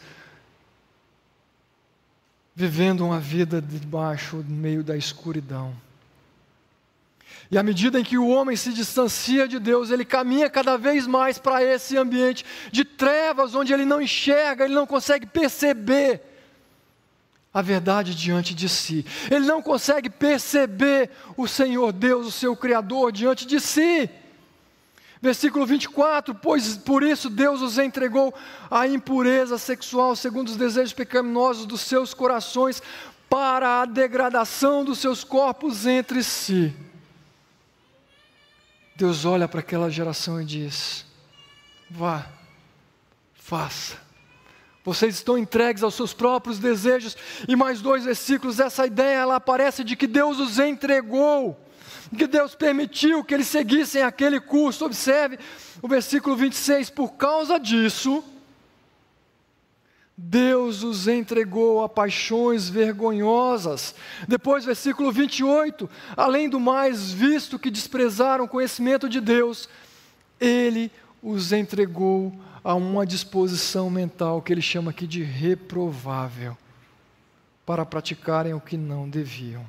[2.56, 5.76] vivendo uma vida debaixo, no meio da escuridão.
[7.52, 11.08] E à medida em que o homem se distancia de Deus, ele caminha cada vez
[11.08, 16.22] mais para esse ambiente de trevas, onde ele não enxerga, ele não consegue perceber
[17.52, 19.04] a verdade diante de si.
[19.32, 24.08] Ele não consegue perceber o Senhor Deus, o seu Criador, diante de si.
[25.22, 28.34] Versículo 24: Pois por isso Deus os entregou
[28.72, 32.82] à impureza sexual, segundo os desejos pecaminosos dos seus corações,
[33.30, 36.74] para a degradação dos seus corpos entre si.
[38.96, 41.06] Deus olha para aquela geração e diz:
[41.90, 42.26] Vá,
[43.34, 43.98] faça.
[44.86, 47.16] Vocês estão entregues aos seus próprios desejos.
[47.48, 51.60] E mais dois versículos, essa ideia ela aparece de que Deus os entregou
[52.18, 54.86] que Deus permitiu que eles seguissem aquele curso.
[54.86, 55.40] Observe
[55.82, 56.90] o versículo 26.
[56.90, 58.24] Por causa disso,
[60.18, 63.96] Deus os entregou a paixões vergonhosas.
[64.28, 65.90] Depois, versículo 28.
[66.18, 69.70] Além do mais, visto que desprezaram o conhecimento de Deus,
[70.40, 70.92] Ele
[71.22, 76.58] os entregou a uma disposição mental que ele chama aqui de reprovável,
[77.66, 79.66] para praticarem o que não deviam.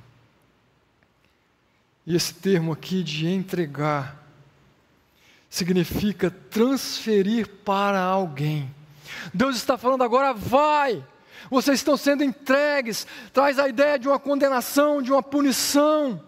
[2.06, 4.16] E esse termo aqui de entregar
[5.48, 8.72] significa transferir para alguém.
[9.34, 11.04] Deus está falando agora, vai!
[11.50, 16.22] Vocês estão sendo entregues, traz a ideia de uma condenação, de uma punição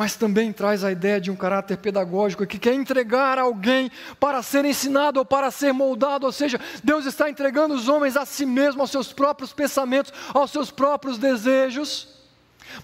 [0.00, 4.64] mas também traz a ideia de um caráter pedagógico que quer entregar alguém para ser
[4.64, 8.80] ensinado ou para ser moldado, ou seja, Deus está entregando os homens a si mesmo,
[8.80, 12.08] aos seus próprios pensamentos, aos seus próprios desejos.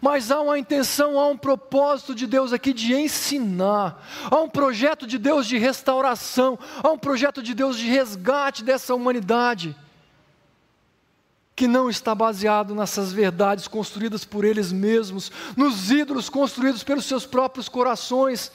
[0.01, 5.07] Mas há uma intenção, há um propósito de Deus aqui de ensinar, há um projeto
[5.07, 9.77] de Deus de restauração, há um projeto de Deus de resgate dessa humanidade
[11.57, 17.25] que não está baseado nessas verdades construídas por eles mesmos, nos ídolos construídos pelos seus
[17.25, 18.53] próprios corações,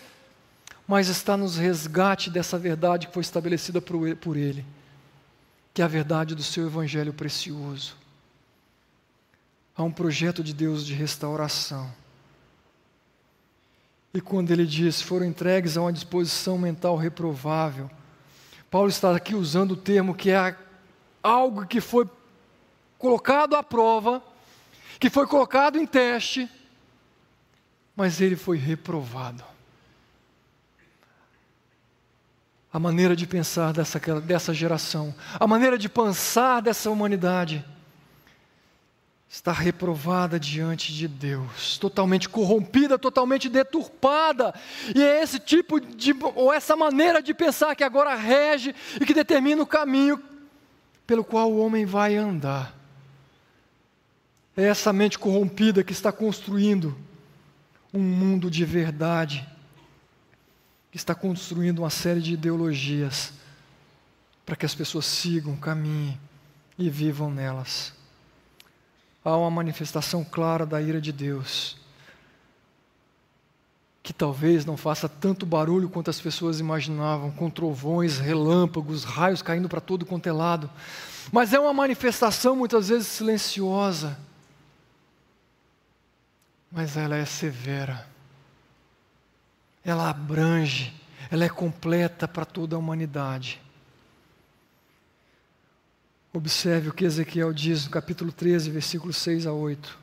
[0.87, 4.63] mas está nos resgate dessa verdade que foi estabelecida por ele,
[5.73, 8.00] que é a verdade do seu evangelho precioso.
[9.75, 11.91] Há um projeto de Deus de restauração.
[14.13, 17.89] E quando ele diz foram entregues a uma disposição mental reprovável,
[18.69, 20.55] Paulo está aqui usando o termo que é
[21.23, 22.09] algo que foi
[22.97, 24.21] colocado à prova,
[24.99, 26.49] que foi colocado em teste,
[27.95, 29.43] mas ele foi reprovado.
[32.71, 37.65] A maneira de pensar dessa, dessa geração, a maneira de pensar dessa humanidade,
[39.31, 44.53] está reprovada diante de Deus, totalmente corrompida, totalmente deturpada.
[44.93, 49.13] E é esse tipo de, ou essa maneira de pensar que agora rege e que
[49.13, 50.21] determina o caminho
[51.07, 52.75] pelo qual o homem vai andar.
[54.55, 56.93] É essa mente corrompida que está construindo
[57.93, 59.47] um mundo de verdade,
[60.91, 63.31] que está construindo uma série de ideologias
[64.45, 66.19] para que as pessoas sigam, caminhem
[66.77, 68.00] e vivam nelas.
[69.23, 71.77] Há uma manifestação clara da ira de Deus,
[74.01, 79.69] que talvez não faça tanto barulho quanto as pessoas imaginavam, com trovões, relâmpagos, raios caindo
[79.69, 80.69] para todo quanto é lado,
[81.31, 84.17] mas é uma manifestação muitas vezes silenciosa
[86.71, 88.07] mas ela é severa.
[89.83, 90.93] Ela abrange,
[91.29, 93.61] ela é completa para toda a humanidade.
[96.33, 99.99] Observe o que Ezequiel diz no capítulo 13, versículos 6 a 8.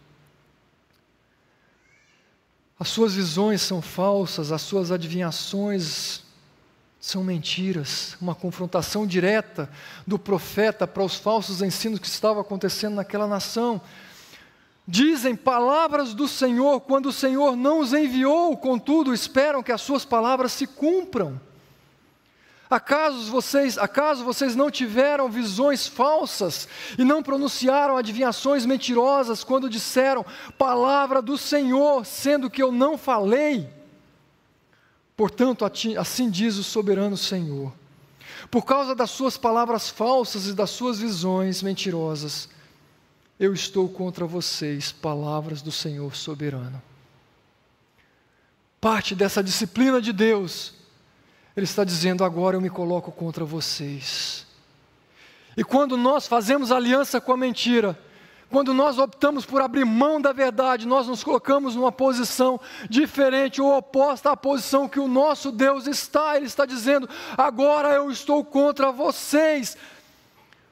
[2.78, 6.22] As suas visões são falsas, as suas adivinhações
[7.00, 9.70] são mentiras, uma confrontação direta
[10.06, 13.80] do profeta para os falsos ensinos que estavam acontecendo naquela nação
[14.86, 20.04] dizem palavras do Senhor quando o Senhor não os enviou, contudo esperam que as suas
[20.06, 21.38] palavras se cumpram.
[22.70, 30.24] Acaso vocês, acaso vocês não tiveram visões falsas e não pronunciaram adivinhações mentirosas quando disseram
[30.59, 33.68] palavra do Senhor, sendo que eu não falei?
[35.16, 35.64] Portanto,
[35.98, 37.72] assim diz o soberano Senhor:
[38.50, 42.50] por causa das suas palavras falsas e das suas visões mentirosas,
[43.40, 46.83] eu estou contra vocês, palavras do Senhor soberano.
[48.81, 50.77] Parte dessa disciplina de Deus,
[51.59, 54.47] Ele está dizendo: agora eu me coloco contra vocês.
[55.57, 57.99] E quando nós fazemos aliança com a mentira,
[58.49, 63.77] quando nós optamos por abrir mão da verdade, nós nos colocamos numa posição diferente ou
[63.77, 66.37] oposta à posição que o nosso Deus está.
[66.37, 69.77] Ele está dizendo: agora eu estou contra vocês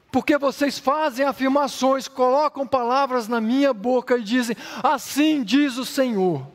[0.09, 6.47] porque vocês fazem afirmações, colocam palavras na minha boca e dizem: Assim diz o Senhor.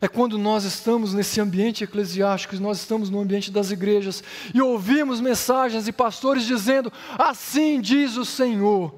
[0.00, 4.22] É quando nós estamos nesse ambiente eclesiástico, nós estamos no ambiente das igrejas
[4.54, 8.94] e ouvimos mensagens e pastores dizendo: Assim diz o Senhor.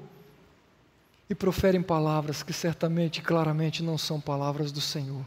[1.27, 5.25] E proferem palavras que certamente claramente não são palavras do Senhor.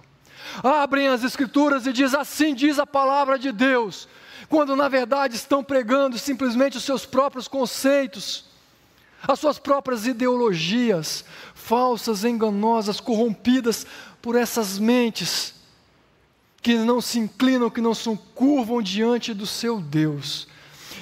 [0.63, 4.07] Abrem as Escrituras e diz: Assim diz a palavra de Deus
[4.49, 8.45] quando na verdade estão pregando simplesmente os seus próprios conceitos,
[9.27, 13.87] as suas próprias ideologias, falsas, enganosas, corrompidas
[14.21, 15.55] por essas mentes
[16.65, 20.49] que não se inclinam, que não se curvam diante do seu Deus,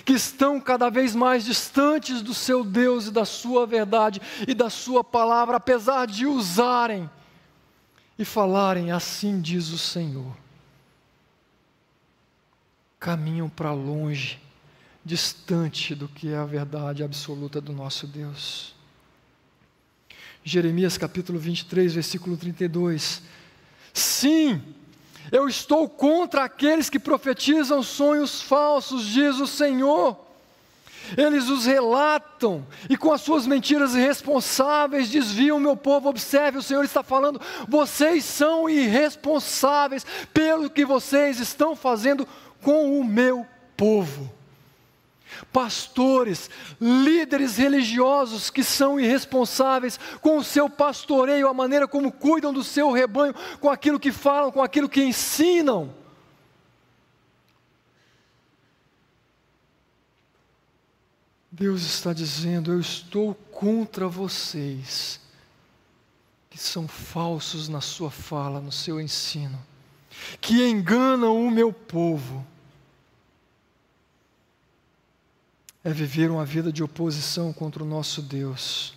[0.05, 4.69] que estão cada vez mais distantes do seu Deus e da sua verdade e da
[4.69, 7.09] sua palavra, apesar de usarem
[8.19, 10.43] e falarem assim diz o Senhor
[12.99, 14.41] caminham para longe,
[15.05, 18.77] distante do que é a verdade absoluta do nosso Deus.
[20.45, 23.23] Jeremias capítulo 23, versículo 32.
[23.93, 24.63] Sim,
[25.33, 30.15] eu estou contra aqueles que profetizam sonhos falsos, diz o Senhor.
[31.17, 36.11] eles os relatam e com as suas mentiras irresponsáveis desviam meu povo.
[36.11, 40.05] Observe, o Senhor está falando: vocês são irresponsáveis
[40.35, 42.29] pelo que vocês estão fazendo
[42.61, 44.42] com o meu povo.
[45.53, 46.49] Pastores,
[46.81, 52.91] líderes religiosos que são irresponsáveis com o seu pastoreio, a maneira como cuidam do seu
[52.91, 56.03] rebanho, com aquilo que falam, com aquilo que ensinam.
[61.53, 65.21] Deus está dizendo: Eu estou contra vocês,
[66.49, 69.63] que são falsos na sua fala, no seu ensino,
[70.41, 72.45] que enganam o meu povo.
[75.85, 78.95] É viver uma vida de oposição contra o nosso Deus.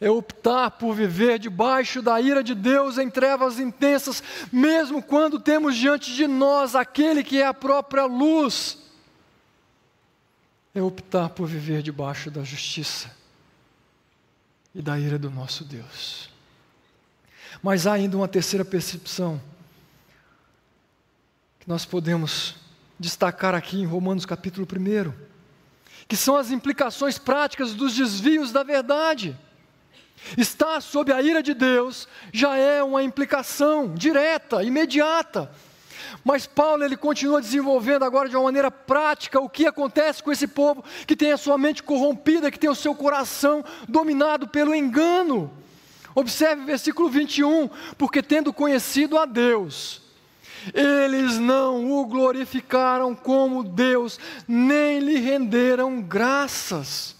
[0.00, 5.76] É optar por viver debaixo da ira de Deus em trevas intensas, mesmo quando temos
[5.76, 8.84] diante de nós aquele que é a própria luz
[10.74, 13.14] é optar por viver debaixo da justiça
[14.74, 16.28] e da ira do nosso Deus.
[17.62, 19.40] Mas há ainda uma terceira percepção
[21.60, 22.56] que nós podemos
[22.98, 25.12] destacar aqui em Romanos capítulo 1,
[26.08, 29.36] que são as implicações práticas dos desvios da verdade.
[30.38, 35.50] Estar sob a ira de Deus já é uma implicação direta, imediata
[36.24, 40.46] mas Paulo ele continua desenvolvendo agora de uma maneira prática o que acontece com esse
[40.46, 45.52] povo que tem a sua mente corrompida, que tem o seu coração dominado pelo engano.
[46.14, 50.00] Observe o versículo 21, porque tendo conhecido a Deus,
[50.72, 57.16] eles não o glorificaram como Deus, nem lhe renderam graças.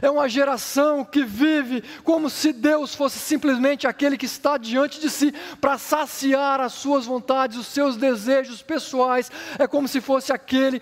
[0.00, 5.10] É uma geração que vive como se Deus fosse simplesmente aquele que está diante de
[5.10, 9.30] si para saciar as suas vontades, os seus desejos pessoais.
[9.58, 10.80] É como se fosse aquele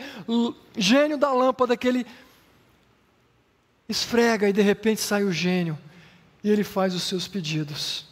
[0.76, 2.06] gênio da lâmpada que ele
[3.88, 5.76] esfrega e de repente sai o gênio
[6.44, 8.09] e ele faz os seus pedidos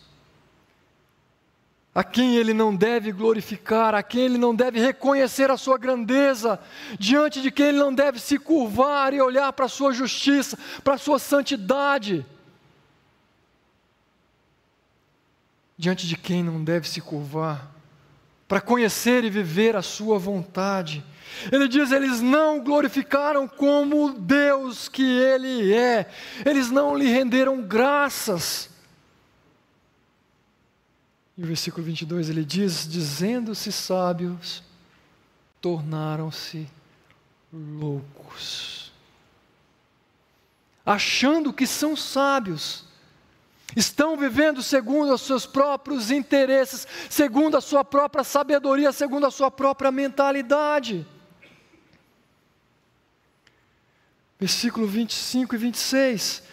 [1.98, 6.60] a quem ele não deve glorificar, a quem ele não deve reconhecer a sua grandeza,
[6.96, 10.94] diante de quem ele não deve se curvar e olhar para a sua justiça, para
[10.94, 12.24] a sua santidade.
[15.76, 17.68] Diante de quem não deve se curvar,
[18.46, 21.04] para conhecer e viver a sua vontade.
[21.50, 26.08] Ele diz: eles não glorificaram como Deus que Ele é,
[26.46, 28.67] eles não lhe renderam graças.
[31.38, 34.60] E o versículo 22 ele diz: Dizendo-se sábios,
[35.60, 36.68] tornaram-se
[37.52, 38.92] loucos.
[40.84, 42.84] Achando que são sábios,
[43.76, 49.50] estão vivendo segundo os seus próprios interesses, segundo a sua própria sabedoria, segundo a sua
[49.50, 51.06] própria mentalidade.
[54.40, 56.47] Versículo 25 e 26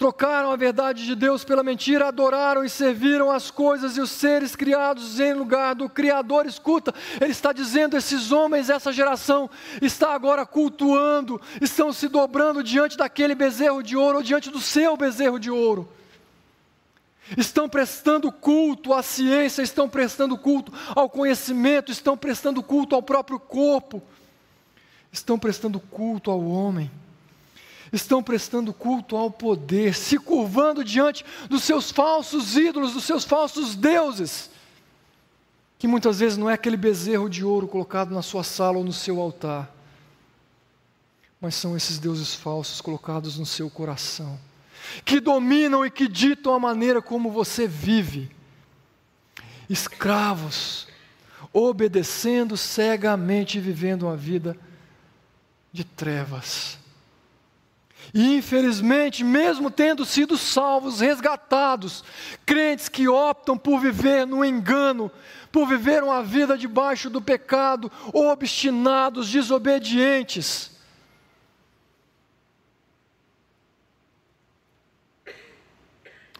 [0.00, 4.56] trocaram a verdade de Deus pela mentira, adoraram e serviram as coisas e os seres
[4.56, 6.46] criados em lugar do Criador.
[6.46, 9.50] Escuta, ele está dizendo: esses homens, essa geração,
[9.82, 14.96] está agora cultuando, estão se dobrando diante daquele bezerro de ouro ou diante do seu
[14.96, 15.86] bezerro de ouro.
[17.36, 23.38] Estão prestando culto à ciência, estão prestando culto ao conhecimento, estão prestando culto ao próprio
[23.38, 24.02] corpo,
[25.12, 26.90] estão prestando culto ao homem
[27.92, 33.74] estão prestando culto ao poder, se curvando diante dos seus falsos ídolos, dos seus falsos
[33.74, 34.50] deuses,
[35.78, 38.92] que muitas vezes não é aquele bezerro de ouro colocado na sua sala ou no
[38.92, 39.74] seu altar,
[41.40, 44.38] mas são esses deuses falsos colocados no seu coração,
[45.04, 48.30] que dominam e que ditam a maneira como você vive.
[49.68, 50.86] Escravos,
[51.52, 54.56] obedecendo cegamente e vivendo uma vida
[55.72, 56.79] de trevas
[58.12, 62.02] e infelizmente, mesmo tendo sido salvos, resgatados,
[62.44, 65.10] crentes que optam por viver no engano,
[65.52, 70.70] por viver uma vida debaixo do pecado, obstinados, desobedientes,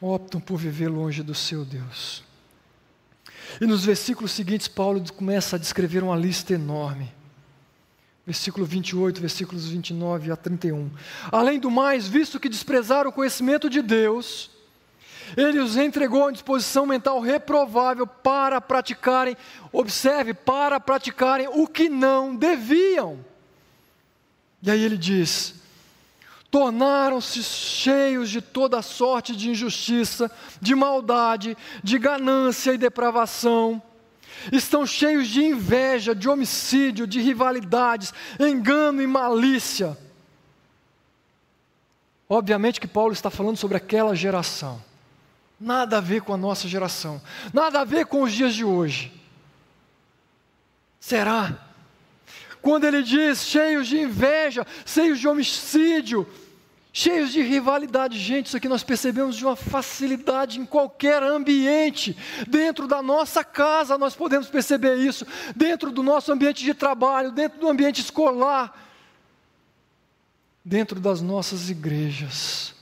[0.00, 2.24] optam por viver longe do seu Deus.
[3.60, 7.19] E nos versículos seguintes, Paulo começa a descrever uma lista enorme
[8.30, 10.88] versículo 28, versículos 29 a 31.
[11.32, 14.52] Além do mais, visto que desprezaram o conhecimento de Deus,
[15.36, 19.36] ele os entregou à disposição mental reprovável para praticarem,
[19.72, 23.18] observe, para praticarem o que não deviam.
[24.62, 25.56] E aí ele diz:
[26.52, 33.82] tornaram-se cheios de toda sorte de injustiça, de maldade, de ganância e depravação
[34.52, 39.96] estão cheios de inveja, de homicídio, de rivalidades, engano e malícia.
[42.28, 44.80] Obviamente que Paulo está falando sobre aquela geração.
[45.58, 47.20] Nada a ver com a nossa geração.
[47.52, 49.12] Nada a ver com os dias de hoje.
[50.98, 51.58] Será?
[52.62, 56.26] Quando ele diz cheios de inveja, cheios de homicídio,
[56.92, 58.18] cheios de rivalidade.
[58.18, 62.16] Gente, isso aqui nós percebemos de uma facilidade em qualquer ambiente.
[62.48, 67.58] Dentro da nossa casa nós podemos perceber isso, dentro do nosso ambiente de trabalho, dentro
[67.60, 68.88] do ambiente escolar,
[70.64, 72.74] dentro das nossas igrejas.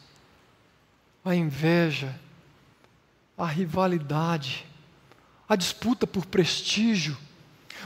[1.24, 2.18] A inveja,
[3.36, 4.64] a rivalidade,
[5.48, 7.16] a disputa por prestígio,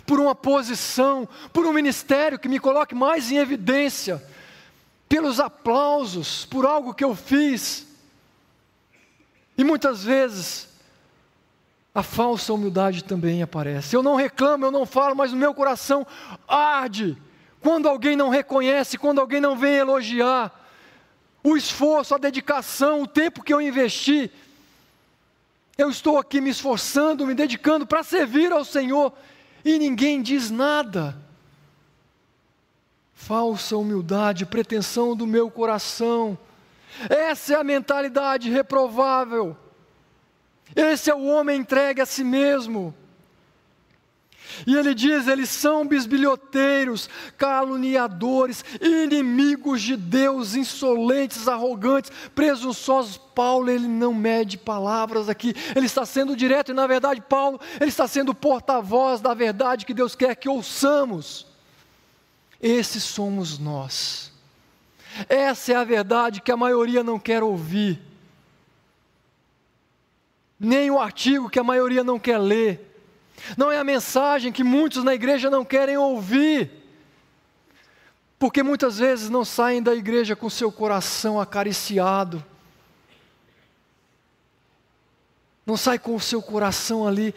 [0.07, 4.23] por uma posição, por um ministério que me coloque mais em evidência
[5.12, 7.86] pelos aplausos, por algo que eu fiz.
[9.58, 10.70] E muitas vezes
[11.94, 13.94] a falsa humildade também aparece.
[13.94, 16.06] Eu não reclamo, eu não falo, mas o meu coração
[16.48, 17.14] arde
[17.60, 20.50] quando alguém não reconhece, quando alguém não vem elogiar
[21.44, 24.30] o esforço, a dedicação, o tempo que eu investi.
[25.76, 29.12] Eu estou aqui me esforçando, me dedicando para servir ao Senhor
[29.62, 31.14] e ninguém diz nada
[33.23, 36.37] falsa humildade, pretensão do meu coração.
[37.09, 39.57] Essa é a mentalidade reprovável.
[40.75, 42.95] Esse é o homem entregue a si mesmo.
[44.66, 47.09] E ele diz: eles são bisbilhoteiros,
[47.39, 53.16] caluniadores, inimigos de Deus, insolentes, arrogantes, presunçosos.
[53.16, 57.89] Paulo, ele não mede palavras aqui, ele está sendo direto, e na verdade, Paulo, ele
[57.89, 61.51] está sendo porta-voz da verdade que Deus quer que ouçamos.
[62.62, 64.30] Esses somos nós.
[65.28, 68.00] Essa é a verdade que a maioria não quer ouvir.
[70.58, 72.88] Nem o artigo que a maioria não quer ler.
[73.56, 76.70] Não é a mensagem que muitos na igreja não querem ouvir.
[78.38, 82.44] Porque muitas vezes não saem da igreja com seu coração acariciado.
[85.66, 87.34] Não sai com o seu coração ali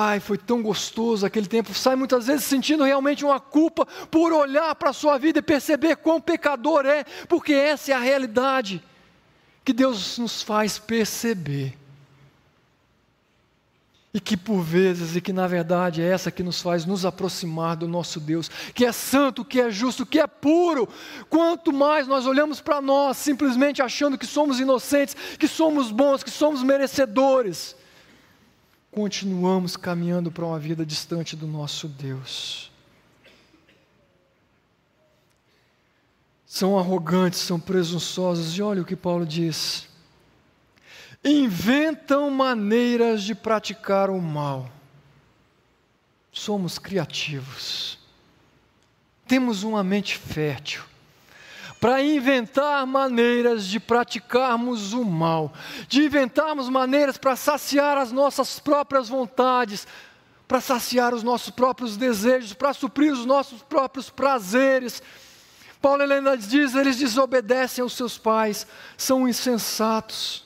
[0.00, 1.74] Ai, foi tão gostoso aquele tempo.
[1.74, 5.96] Sai muitas vezes sentindo realmente uma culpa por olhar para a sua vida e perceber
[5.96, 8.80] quão pecador é, porque essa é a realidade
[9.64, 11.76] que Deus nos faz perceber.
[14.14, 17.74] E que por vezes, e que na verdade é essa que nos faz nos aproximar
[17.74, 20.88] do nosso Deus, que é santo, que é justo, que é puro.
[21.28, 26.30] Quanto mais nós olhamos para nós, simplesmente achando que somos inocentes, que somos bons, que
[26.30, 27.74] somos merecedores,
[28.90, 32.70] continuamos caminhando para uma vida distante do nosso Deus.
[36.46, 39.88] São arrogantes, são presunçosos, e olha o que Paulo diz:
[41.22, 44.70] inventam maneiras de praticar o mal.
[46.32, 47.98] Somos criativos,
[49.26, 50.82] temos uma mente fértil
[51.80, 55.52] para inventar maneiras de praticarmos o mal,
[55.86, 59.86] de inventarmos maneiras para saciar as nossas próprias vontades,
[60.46, 65.02] para saciar os nossos próprios desejos, para suprir os nossos próprios prazeres.
[65.80, 68.66] Paulo Helena diz: eles desobedecem aos seus pais,
[68.96, 70.44] são insensatos,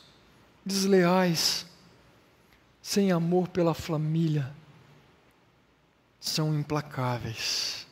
[0.64, 1.64] desleais,
[2.82, 4.52] sem amor pela família,
[6.20, 7.86] são implacáveis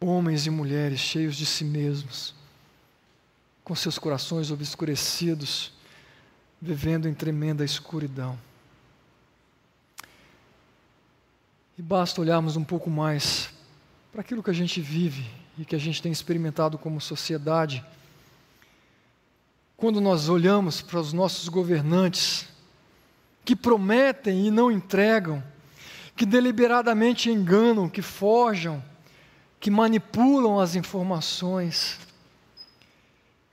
[0.00, 2.34] homens e mulheres cheios de si mesmos,
[3.62, 5.72] com seus corações obscurecidos,
[6.60, 8.38] vivendo em tremenda escuridão.
[11.76, 13.50] E basta olharmos um pouco mais
[14.10, 15.24] para aquilo que a gente vive
[15.58, 17.84] e que a gente tem experimentado como sociedade.
[19.76, 22.48] Quando nós olhamos para os nossos governantes,
[23.44, 25.42] que prometem e não entregam,
[26.16, 28.82] que deliberadamente enganam, que forjam,
[29.60, 31.98] que manipulam as informações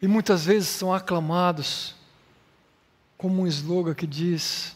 [0.01, 1.95] e muitas vezes são aclamados
[3.17, 4.75] como um slogan que diz: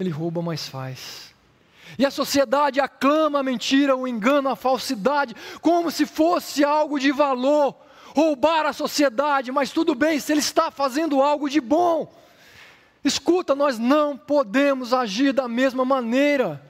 [0.00, 1.32] ele rouba, mas faz.
[1.98, 7.12] E a sociedade aclama a mentira, o engano, a falsidade, como se fosse algo de
[7.12, 7.76] valor.
[8.14, 12.12] Roubar a sociedade, mas tudo bem se ele está fazendo algo de bom.
[13.04, 16.62] Escuta, nós não podemos agir da mesma maneira.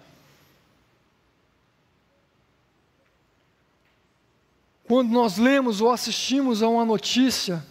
[4.93, 7.65] Quando nós lemos ou assistimos a uma notícia,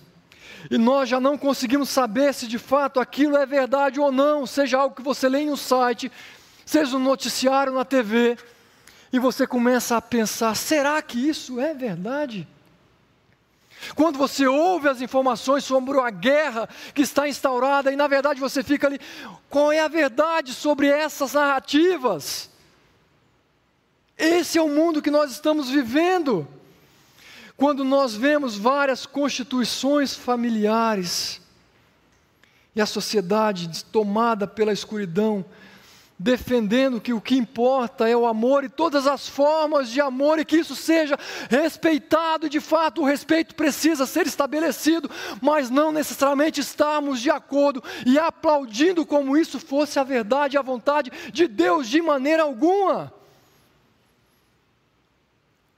[0.72, 4.80] e nós já não conseguimos saber se de fato aquilo é verdade ou não, seja
[4.80, 6.12] algo que você lê em um site,
[6.66, 8.40] seja um noticiário na TV,
[9.14, 12.48] e você começa a pensar: será que isso é verdade?
[13.94, 18.64] Quando você ouve as informações sobre a guerra que está instaurada, e na verdade você
[18.64, 19.00] fica ali,
[19.48, 22.50] qual é a verdade sobre essas narrativas?
[24.18, 26.48] Esse é o mundo que nós estamos vivendo.
[27.58, 31.42] Quando nós vemos várias constituições familiares
[32.76, 35.44] e a sociedade tomada pela escuridão,
[36.18, 40.46] defendendo que o que importa é o amor e todas as formas de amor e
[40.46, 41.18] que isso seja
[41.50, 45.10] respeitado, de fato o respeito precisa ser estabelecido,
[45.42, 50.62] mas não necessariamente estarmos de acordo e aplaudindo como isso fosse a verdade e a
[50.62, 53.12] vontade de Deus de maneira alguma.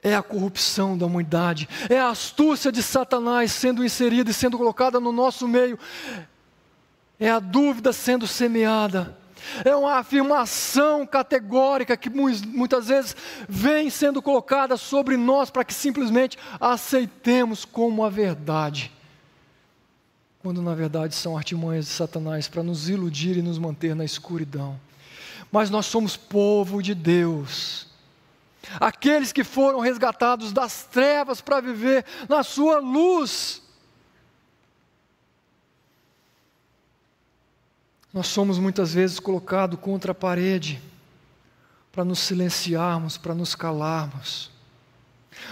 [0.04, 5.00] É a corrupção da humanidade, é a astúcia de Satanás sendo inserida e sendo colocada
[5.00, 5.76] no nosso meio,
[7.18, 9.16] é a dúvida sendo semeada
[9.64, 13.16] é uma afirmação categórica que muitas vezes
[13.48, 18.90] vem sendo colocada sobre nós para que simplesmente aceitemos como a verdade.
[20.40, 24.78] Quando na verdade são artimanhas de Satanás para nos iludir e nos manter na escuridão.
[25.50, 27.86] Mas nós somos povo de Deus.
[28.80, 33.62] Aqueles que foram resgatados das trevas para viver na sua luz.
[38.12, 40.80] Nós somos muitas vezes colocados contra a parede
[41.94, 44.50] para nos silenciarmos, para nos calarmos,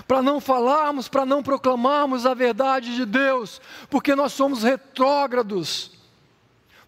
[0.08, 5.92] para não falarmos, para não proclamarmos a verdade de Deus, porque nós somos retrógrados,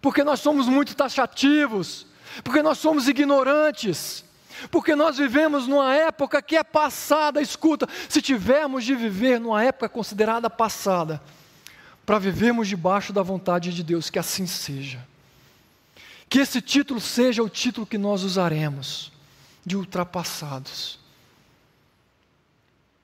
[0.01, 2.05] porque nós somos muito taxativos,
[2.43, 4.24] porque nós somos ignorantes,
[4.71, 9.89] porque nós vivemos numa época que é passada, escuta, se tivermos de viver numa época
[9.89, 11.21] considerada passada,
[12.05, 15.05] para vivermos debaixo da vontade de Deus, que assim seja.
[16.29, 19.11] Que esse título seja o título que nós usaremos,
[19.65, 20.99] de ultrapassados,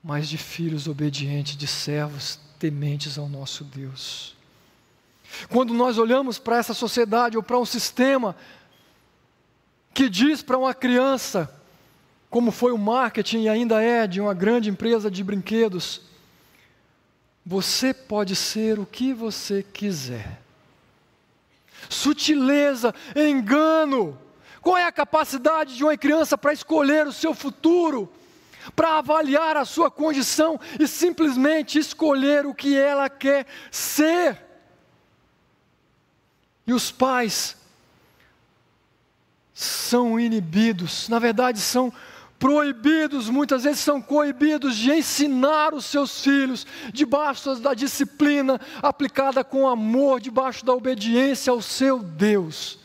[0.02, 4.36] mas de filhos obedientes, de servos tementes ao nosso Deus.
[5.48, 8.36] Quando nós olhamos para essa sociedade ou para um sistema
[9.94, 11.52] que diz para uma criança,
[12.30, 16.00] como foi o marketing e ainda é de uma grande empresa de brinquedos,
[17.44, 20.42] você pode ser o que você quiser
[21.88, 24.18] sutileza, engano.
[24.60, 28.10] Qual é a capacidade de uma criança para escolher o seu futuro,
[28.76, 34.38] para avaliar a sua condição e simplesmente escolher o que ela quer ser?
[36.66, 37.56] E os pais
[39.62, 41.92] são inibidos, na verdade, são
[42.42, 49.68] proibidos, muitas vezes são coibidos de ensinar os seus filhos debaixo da disciplina aplicada com
[49.68, 52.80] amor, debaixo da obediência ao seu Deus,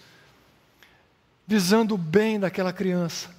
[1.47, 3.36] visando o bem daquela criança,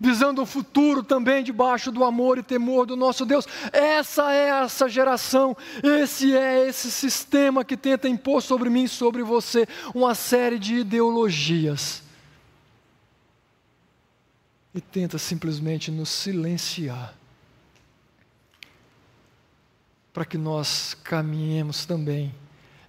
[0.00, 3.46] visando o futuro também debaixo do amor e temor do nosso Deus.
[3.70, 9.22] Essa é essa geração, esse é esse sistema que tenta impor sobre mim e sobre
[9.22, 12.01] você uma série de ideologias
[14.74, 17.14] e tenta simplesmente nos silenciar,
[20.12, 22.34] para que nós caminhemos também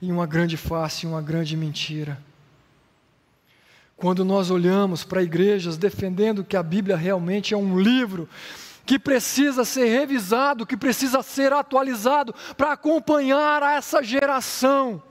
[0.02, 2.22] em uma grande face, em uma grande mentira.
[3.96, 8.28] Quando nós olhamos para igrejas defendendo que a Bíblia realmente é um livro
[8.86, 15.02] que precisa ser revisado, que precisa ser atualizado para acompanhar essa geração,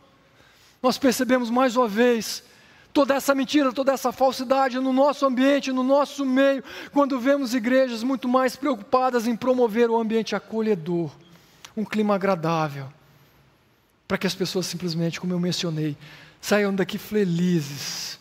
[0.83, 2.45] nós percebemos mais uma vez
[2.93, 6.63] toda essa mentira, toda essa falsidade no nosso ambiente, no nosso meio,
[6.93, 11.11] quando vemos igrejas muito mais preocupadas em promover um ambiente acolhedor,
[11.77, 12.93] um clima agradável,
[14.07, 15.97] para que as pessoas simplesmente, como eu mencionei,
[16.41, 18.19] saiam daqui felizes.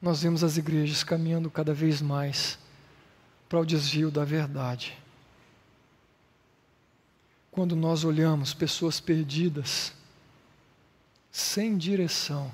[0.00, 2.58] Nós vemos as igrejas caminhando cada vez mais
[3.48, 4.96] para o desvio da verdade.
[7.50, 9.92] Quando nós olhamos pessoas perdidas,
[11.30, 12.52] sem direção,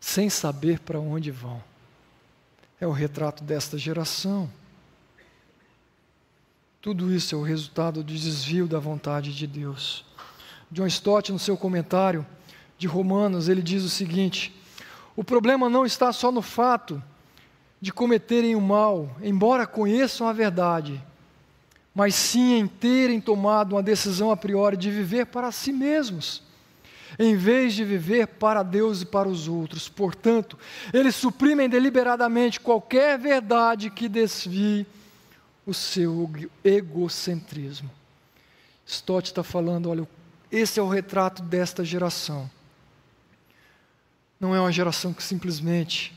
[0.00, 1.62] sem saber para onde vão.
[2.80, 4.50] É o retrato desta geração.
[6.80, 10.06] Tudo isso é o resultado do desvio da vontade de Deus.
[10.70, 12.26] John Stott, no seu comentário
[12.78, 14.56] de Romanos, ele diz o seguinte:
[15.14, 17.02] o problema não está só no fato
[17.78, 21.02] de cometerem o mal, embora conheçam a verdade,
[21.94, 26.42] mas sim em terem tomado uma decisão a priori de viver para si mesmos
[27.18, 29.88] em vez de viver para Deus e para os outros.
[29.88, 30.58] Portanto,
[30.92, 34.86] eles suprimem deliberadamente qualquer verdade que desvie
[35.66, 36.30] o seu
[36.64, 37.90] egocentrismo.
[38.86, 40.08] Stott está falando: olha,
[40.50, 42.50] esse é o retrato desta geração.
[44.38, 46.16] Não é uma geração que simplesmente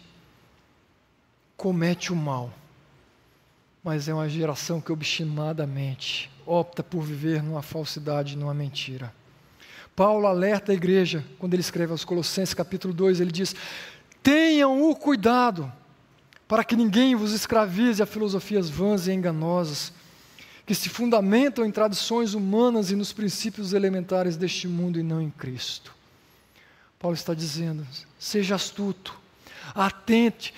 [1.57, 2.51] comete o mal,
[3.83, 9.13] mas é uma geração que obstinadamente opta por viver numa falsidade, numa mentira.
[9.95, 13.55] Paulo alerta a igreja, quando ele escreve aos Colossenses capítulo 2, ele diz:
[14.23, 15.71] Tenham o cuidado,
[16.47, 19.93] para que ninguém vos escravize a filosofias vãs e enganosas,
[20.65, 25.29] que se fundamentam em tradições humanas e nos princípios elementares deste mundo e não em
[25.29, 25.93] Cristo.
[26.97, 27.85] Paulo está dizendo:
[28.17, 29.15] seja astuto,
[29.75, 30.55] atente,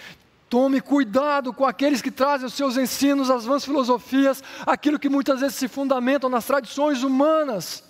[0.50, 5.42] tome cuidado com aqueles que trazem os seus ensinos, as vãs filosofias, aquilo que muitas
[5.42, 7.84] vezes se fundamentam nas tradições humanas,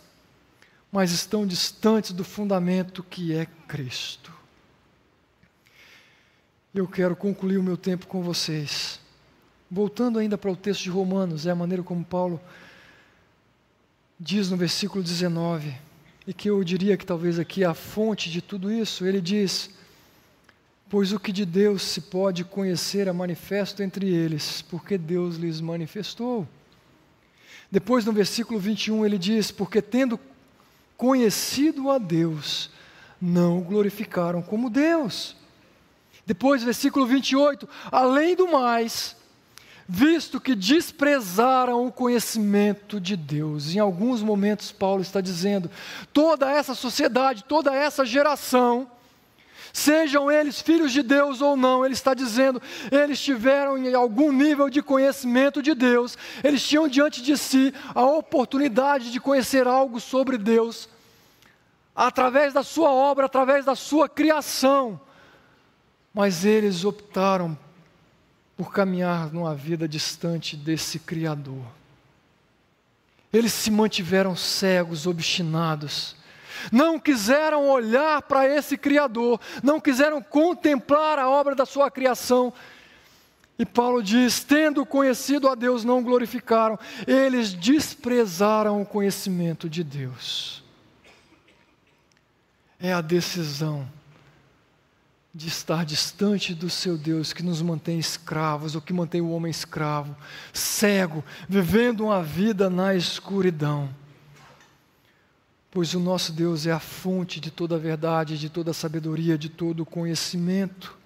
[0.96, 4.34] mas estão distantes do fundamento que é Cristo.
[6.74, 9.00] Eu quero concluir o meu tempo com vocês
[9.70, 12.39] Voltando ainda para o texto de Romanos, é a maneira como Paulo
[14.18, 15.76] diz no versículo 19,
[16.26, 19.72] e que eu diria que talvez aqui é a fonte de tudo isso, ele diz:
[20.88, 25.60] Pois o que de Deus se pode conhecer é manifesto entre eles, porque Deus lhes
[25.60, 26.48] manifestou.
[27.70, 30.18] Depois no versículo 21 ele diz: Porque tendo
[30.98, 32.70] conhecido a Deus,
[33.22, 35.36] não o glorificaram como Deus.
[36.26, 39.16] Depois, versículo 28, além do mais,
[39.88, 43.76] visto que desprezaram o conhecimento de Deus.
[43.76, 45.70] Em alguns momentos, Paulo está dizendo:
[46.12, 48.89] toda essa sociedade, toda essa geração,
[49.76, 54.69] sejam eles filhos de Deus ou não, ele está dizendo, eles tiveram em algum nível
[54.69, 60.38] de conhecimento de Deus, eles tinham diante de si a oportunidade de conhecer algo sobre
[60.38, 60.88] Deus,
[61.93, 64.99] através da sua obra, através da sua criação,
[66.13, 67.57] mas eles optaram
[68.55, 71.65] por caminhar numa vida distante desse Criador.
[73.34, 76.15] Eles se mantiveram cegos, obstinados,
[76.72, 82.53] não quiseram olhar para esse Criador, não quiseram contemplar a obra da sua criação.
[83.57, 90.63] E Paulo diz: tendo conhecido a Deus, não glorificaram, eles desprezaram o conhecimento de Deus.
[92.80, 93.88] É a decisão
[95.34, 99.51] de estar distante do seu Deus que nos mantém escravos, ou que mantém o homem
[99.51, 100.16] escravo,
[100.53, 103.89] cego, vivendo uma vida na escuridão.
[105.76, 109.38] Pois o nosso Deus é a fonte de toda a verdade, de toda a sabedoria,
[109.38, 110.97] de todo o conhecimento.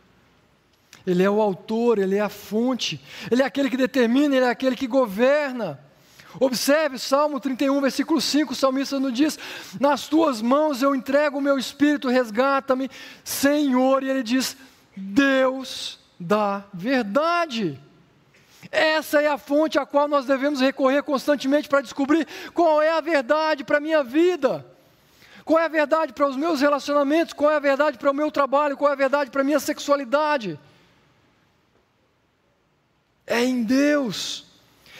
[1.07, 3.01] Ele é o autor, ele é a fonte,
[3.31, 5.79] ele é aquele que determina, ele é aquele que governa.
[6.39, 9.39] Observe Salmo 31, versículo 5, o salmista nos diz:
[9.79, 12.91] Nas tuas mãos eu entrego o meu espírito, resgata-me,
[13.23, 14.03] Senhor.
[14.03, 14.55] E ele diz:
[14.95, 17.81] Deus da verdade.
[18.71, 23.01] Essa é a fonte a qual nós devemos recorrer constantemente para descobrir qual é a
[23.01, 24.65] verdade para a minha vida.
[25.45, 27.33] Qual é a verdade para os meus relacionamentos?
[27.33, 28.77] Qual é a verdade para o meu trabalho?
[28.77, 30.59] Qual é a verdade para a minha sexualidade?
[33.25, 34.45] É em Deus.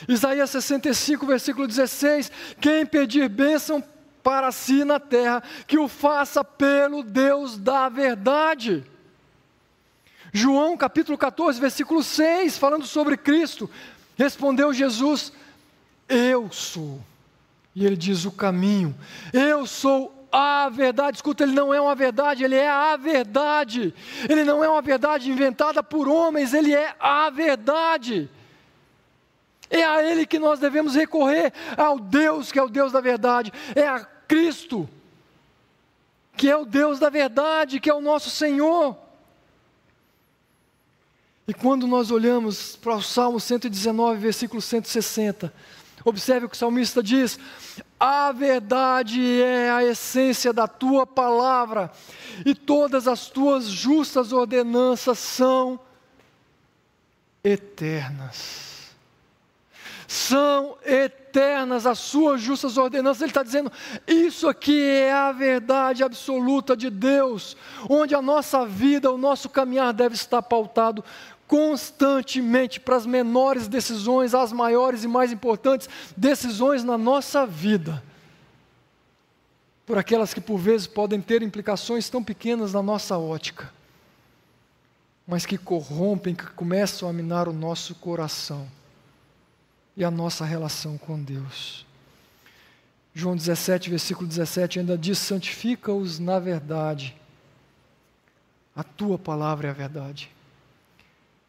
[0.07, 3.83] Isaías 65, versículo 16: Quem pedir bênção
[4.23, 8.85] para si na terra, que o faça pelo Deus da verdade.
[10.33, 13.69] João capítulo 14, versículo 6, falando sobre Cristo,
[14.17, 15.31] respondeu Jesus:
[16.07, 16.99] Eu sou.
[17.75, 18.95] E ele diz o caminho,
[19.31, 21.17] eu sou a verdade.
[21.17, 23.93] Escuta, ele não é uma verdade, ele é a verdade.
[24.27, 28.29] Ele não é uma verdade inventada por homens, ele é a verdade.
[29.69, 33.53] É a Ele que nós devemos recorrer, ao Deus que é o Deus da verdade,
[33.75, 34.89] é a Cristo,
[36.35, 38.97] que é o Deus da verdade, que é o nosso Senhor.
[41.49, 45.51] E quando nós olhamos para o Salmo 119, versículo 160,
[46.05, 47.39] observe o que o salmista diz:
[47.99, 51.91] A verdade é a essência da tua palavra,
[52.45, 55.79] e todas as tuas justas ordenanças são
[57.43, 58.69] eternas
[60.09, 63.21] são eternas as suas justas ordenanças.
[63.21, 63.71] Ele está dizendo:
[64.07, 67.55] isso aqui é a verdade absoluta de Deus,
[67.87, 71.05] onde a nossa vida, o nosso caminhar deve estar pautado
[71.49, 78.03] constantemente para as menores decisões, as maiores e mais importantes decisões na nossa vida.
[79.83, 83.73] Por aquelas que por vezes podem ter implicações tão pequenas na nossa ótica,
[85.25, 88.67] mas que corrompem, que começam a minar o nosso coração
[89.97, 91.83] e a nossa relação com Deus.
[93.11, 97.15] João 17, versículo 17 ainda diz: santifica-os na verdade.
[98.75, 100.29] A tua palavra é a verdade.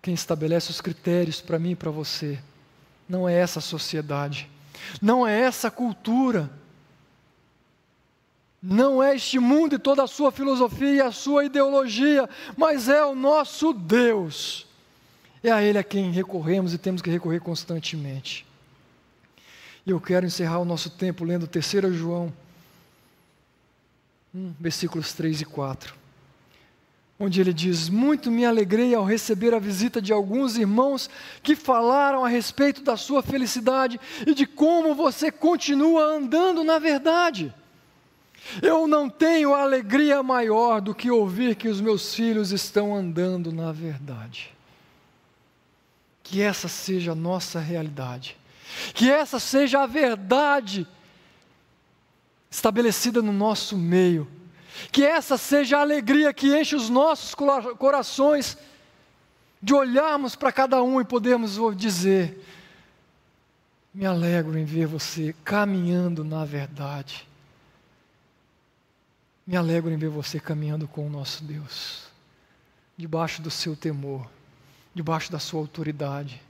[0.02, 2.38] Quem estabelece os critérios para mim e para você
[3.08, 4.48] não é essa sociedade,
[5.02, 6.50] não é essa cultura,
[8.62, 13.04] não é este mundo e toda a sua filosofia e a sua ideologia, mas é
[13.04, 14.66] o nosso Deus
[15.42, 18.46] é a Ele a quem recorremos e temos que recorrer constantemente.
[19.86, 22.32] E eu quero encerrar o nosso tempo lendo 3 João,
[24.34, 25.94] hum, versículos 3 e 4.
[27.20, 31.10] Onde ele diz: Muito me alegrei ao receber a visita de alguns irmãos
[31.42, 37.54] que falaram a respeito da sua felicidade e de como você continua andando na verdade.
[38.62, 43.70] Eu não tenho alegria maior do que ouvir que os meus filhos estão andando na
[43.70, 44.50] verdade.
[46.22, 48.36] Que essa seja a nossa realidade.
[48.94, 50.86] Que essa seja a verdade
[52.50, 54.26] estabelecida no nosso meio
[54.90, 58.56] que essa seja a alegria que enche os nossos corações,
[59.62, 62.42] de olharmos para cada um e podermos dizer:
[63.92, 67.28] Me alegro em ver você caminhando na verdade.
[69.46, 72.04] Me alegro em ver você caminhando com o nosso Deus,
[72.96, 74.30] debaixo do seu temor,
[74.94, 76.40] debaixo da sua autoridade,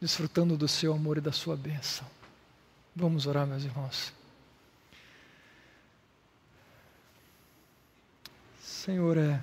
[0.00, 2.06] desfrutando do seu amor e da sua bênção.
[2.94, 4.12] Vamos orar, meus irmãos.
[8.86, 9.40] Senhor, é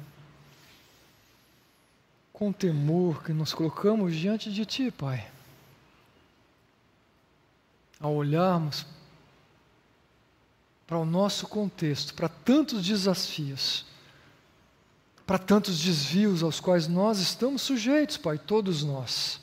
[2.32, 5.30] com temor que nos colocamos diante de Ti, Pai.
[8.00, 8.86] Ao olharmos
[10.88, 13.86] para o nosso contexto, para tantos desafios,
[15.28, 19.42] para tantos desvios aos quais nós estamos sujeitos, Pai, todos nós.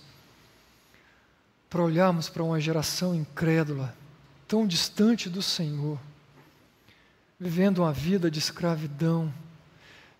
[1.68, 3.94] Para olharmos para uma geração incrédula,
[4.48, 6.00] tão distante do Senhor,
[7.38, 9.30] vivendo uma vida de escravidão,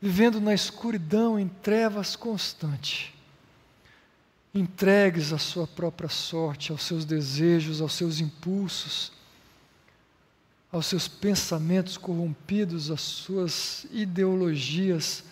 [0.01, 3.15] vivendo na escuridão, em trevas constante,
[4.55, 9.13] entregues à sua própria sorte, aos seus desejos, aos seus impulsos,
[10.73, 15.25] aos seus pensamentos corrompidos, às suas ideologias,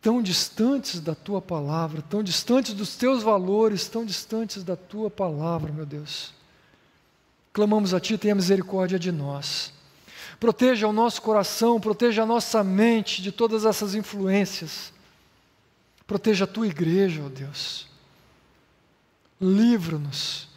[0.00, 5.72] tão distantes da tua palavra, tão distantes dos teus valores, tão distantes da tua palavra,
[5.72, 6.32] meu Deus.
[7.52, 9.71] Clamamos a Ti, tenha misericórdia de nós.
[10.42, 14.92] Proteja o nosso coração, proteja a nossa mente de todas essas influências.
[16.04, 17.86] Proteja a tua igreja, ó Deus.
[19.40, 20.48] Livra-nos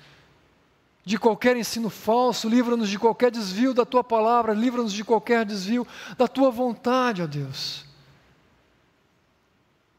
[1.06, 5.86] de qualquer ensino falso, livra-nos de qualquer desvio da tua palavra, livra-nos de qualquer desvio
[6.18, 7.86] da tua vontade, ó Deus.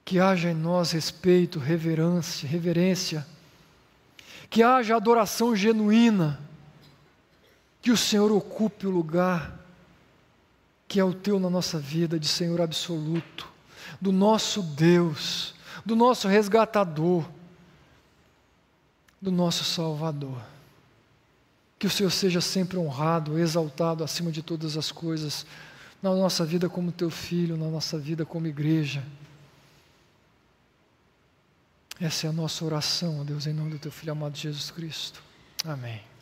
[0.04, 3.24] Que haja em nós respeito, reverência, reverência,
[4.50, 6.40] que haja adoração genuína,
[7.80, 9.64] que o Senhor ocupe o lugar
[10.88, 13.48] que é o teu na nossa vida, de Senhor absoluto,
[14.00, 17.24] do nosso Deus, do nosso resgatador,
[19.20, 20.40] do nosso Salvador.
[21.78, 25.44] Que o Senhor seja sempre honrado, exaltado acima de todas as coisas,
[26.02, 29.02] na nossa vida como teu filho, na nossa vida como igreja.
[32.00, 35.22] Essa é a nossa oração, Deus, em nome do teu filho amado Jesus Cristo.
[35.64, 36.15] Amém.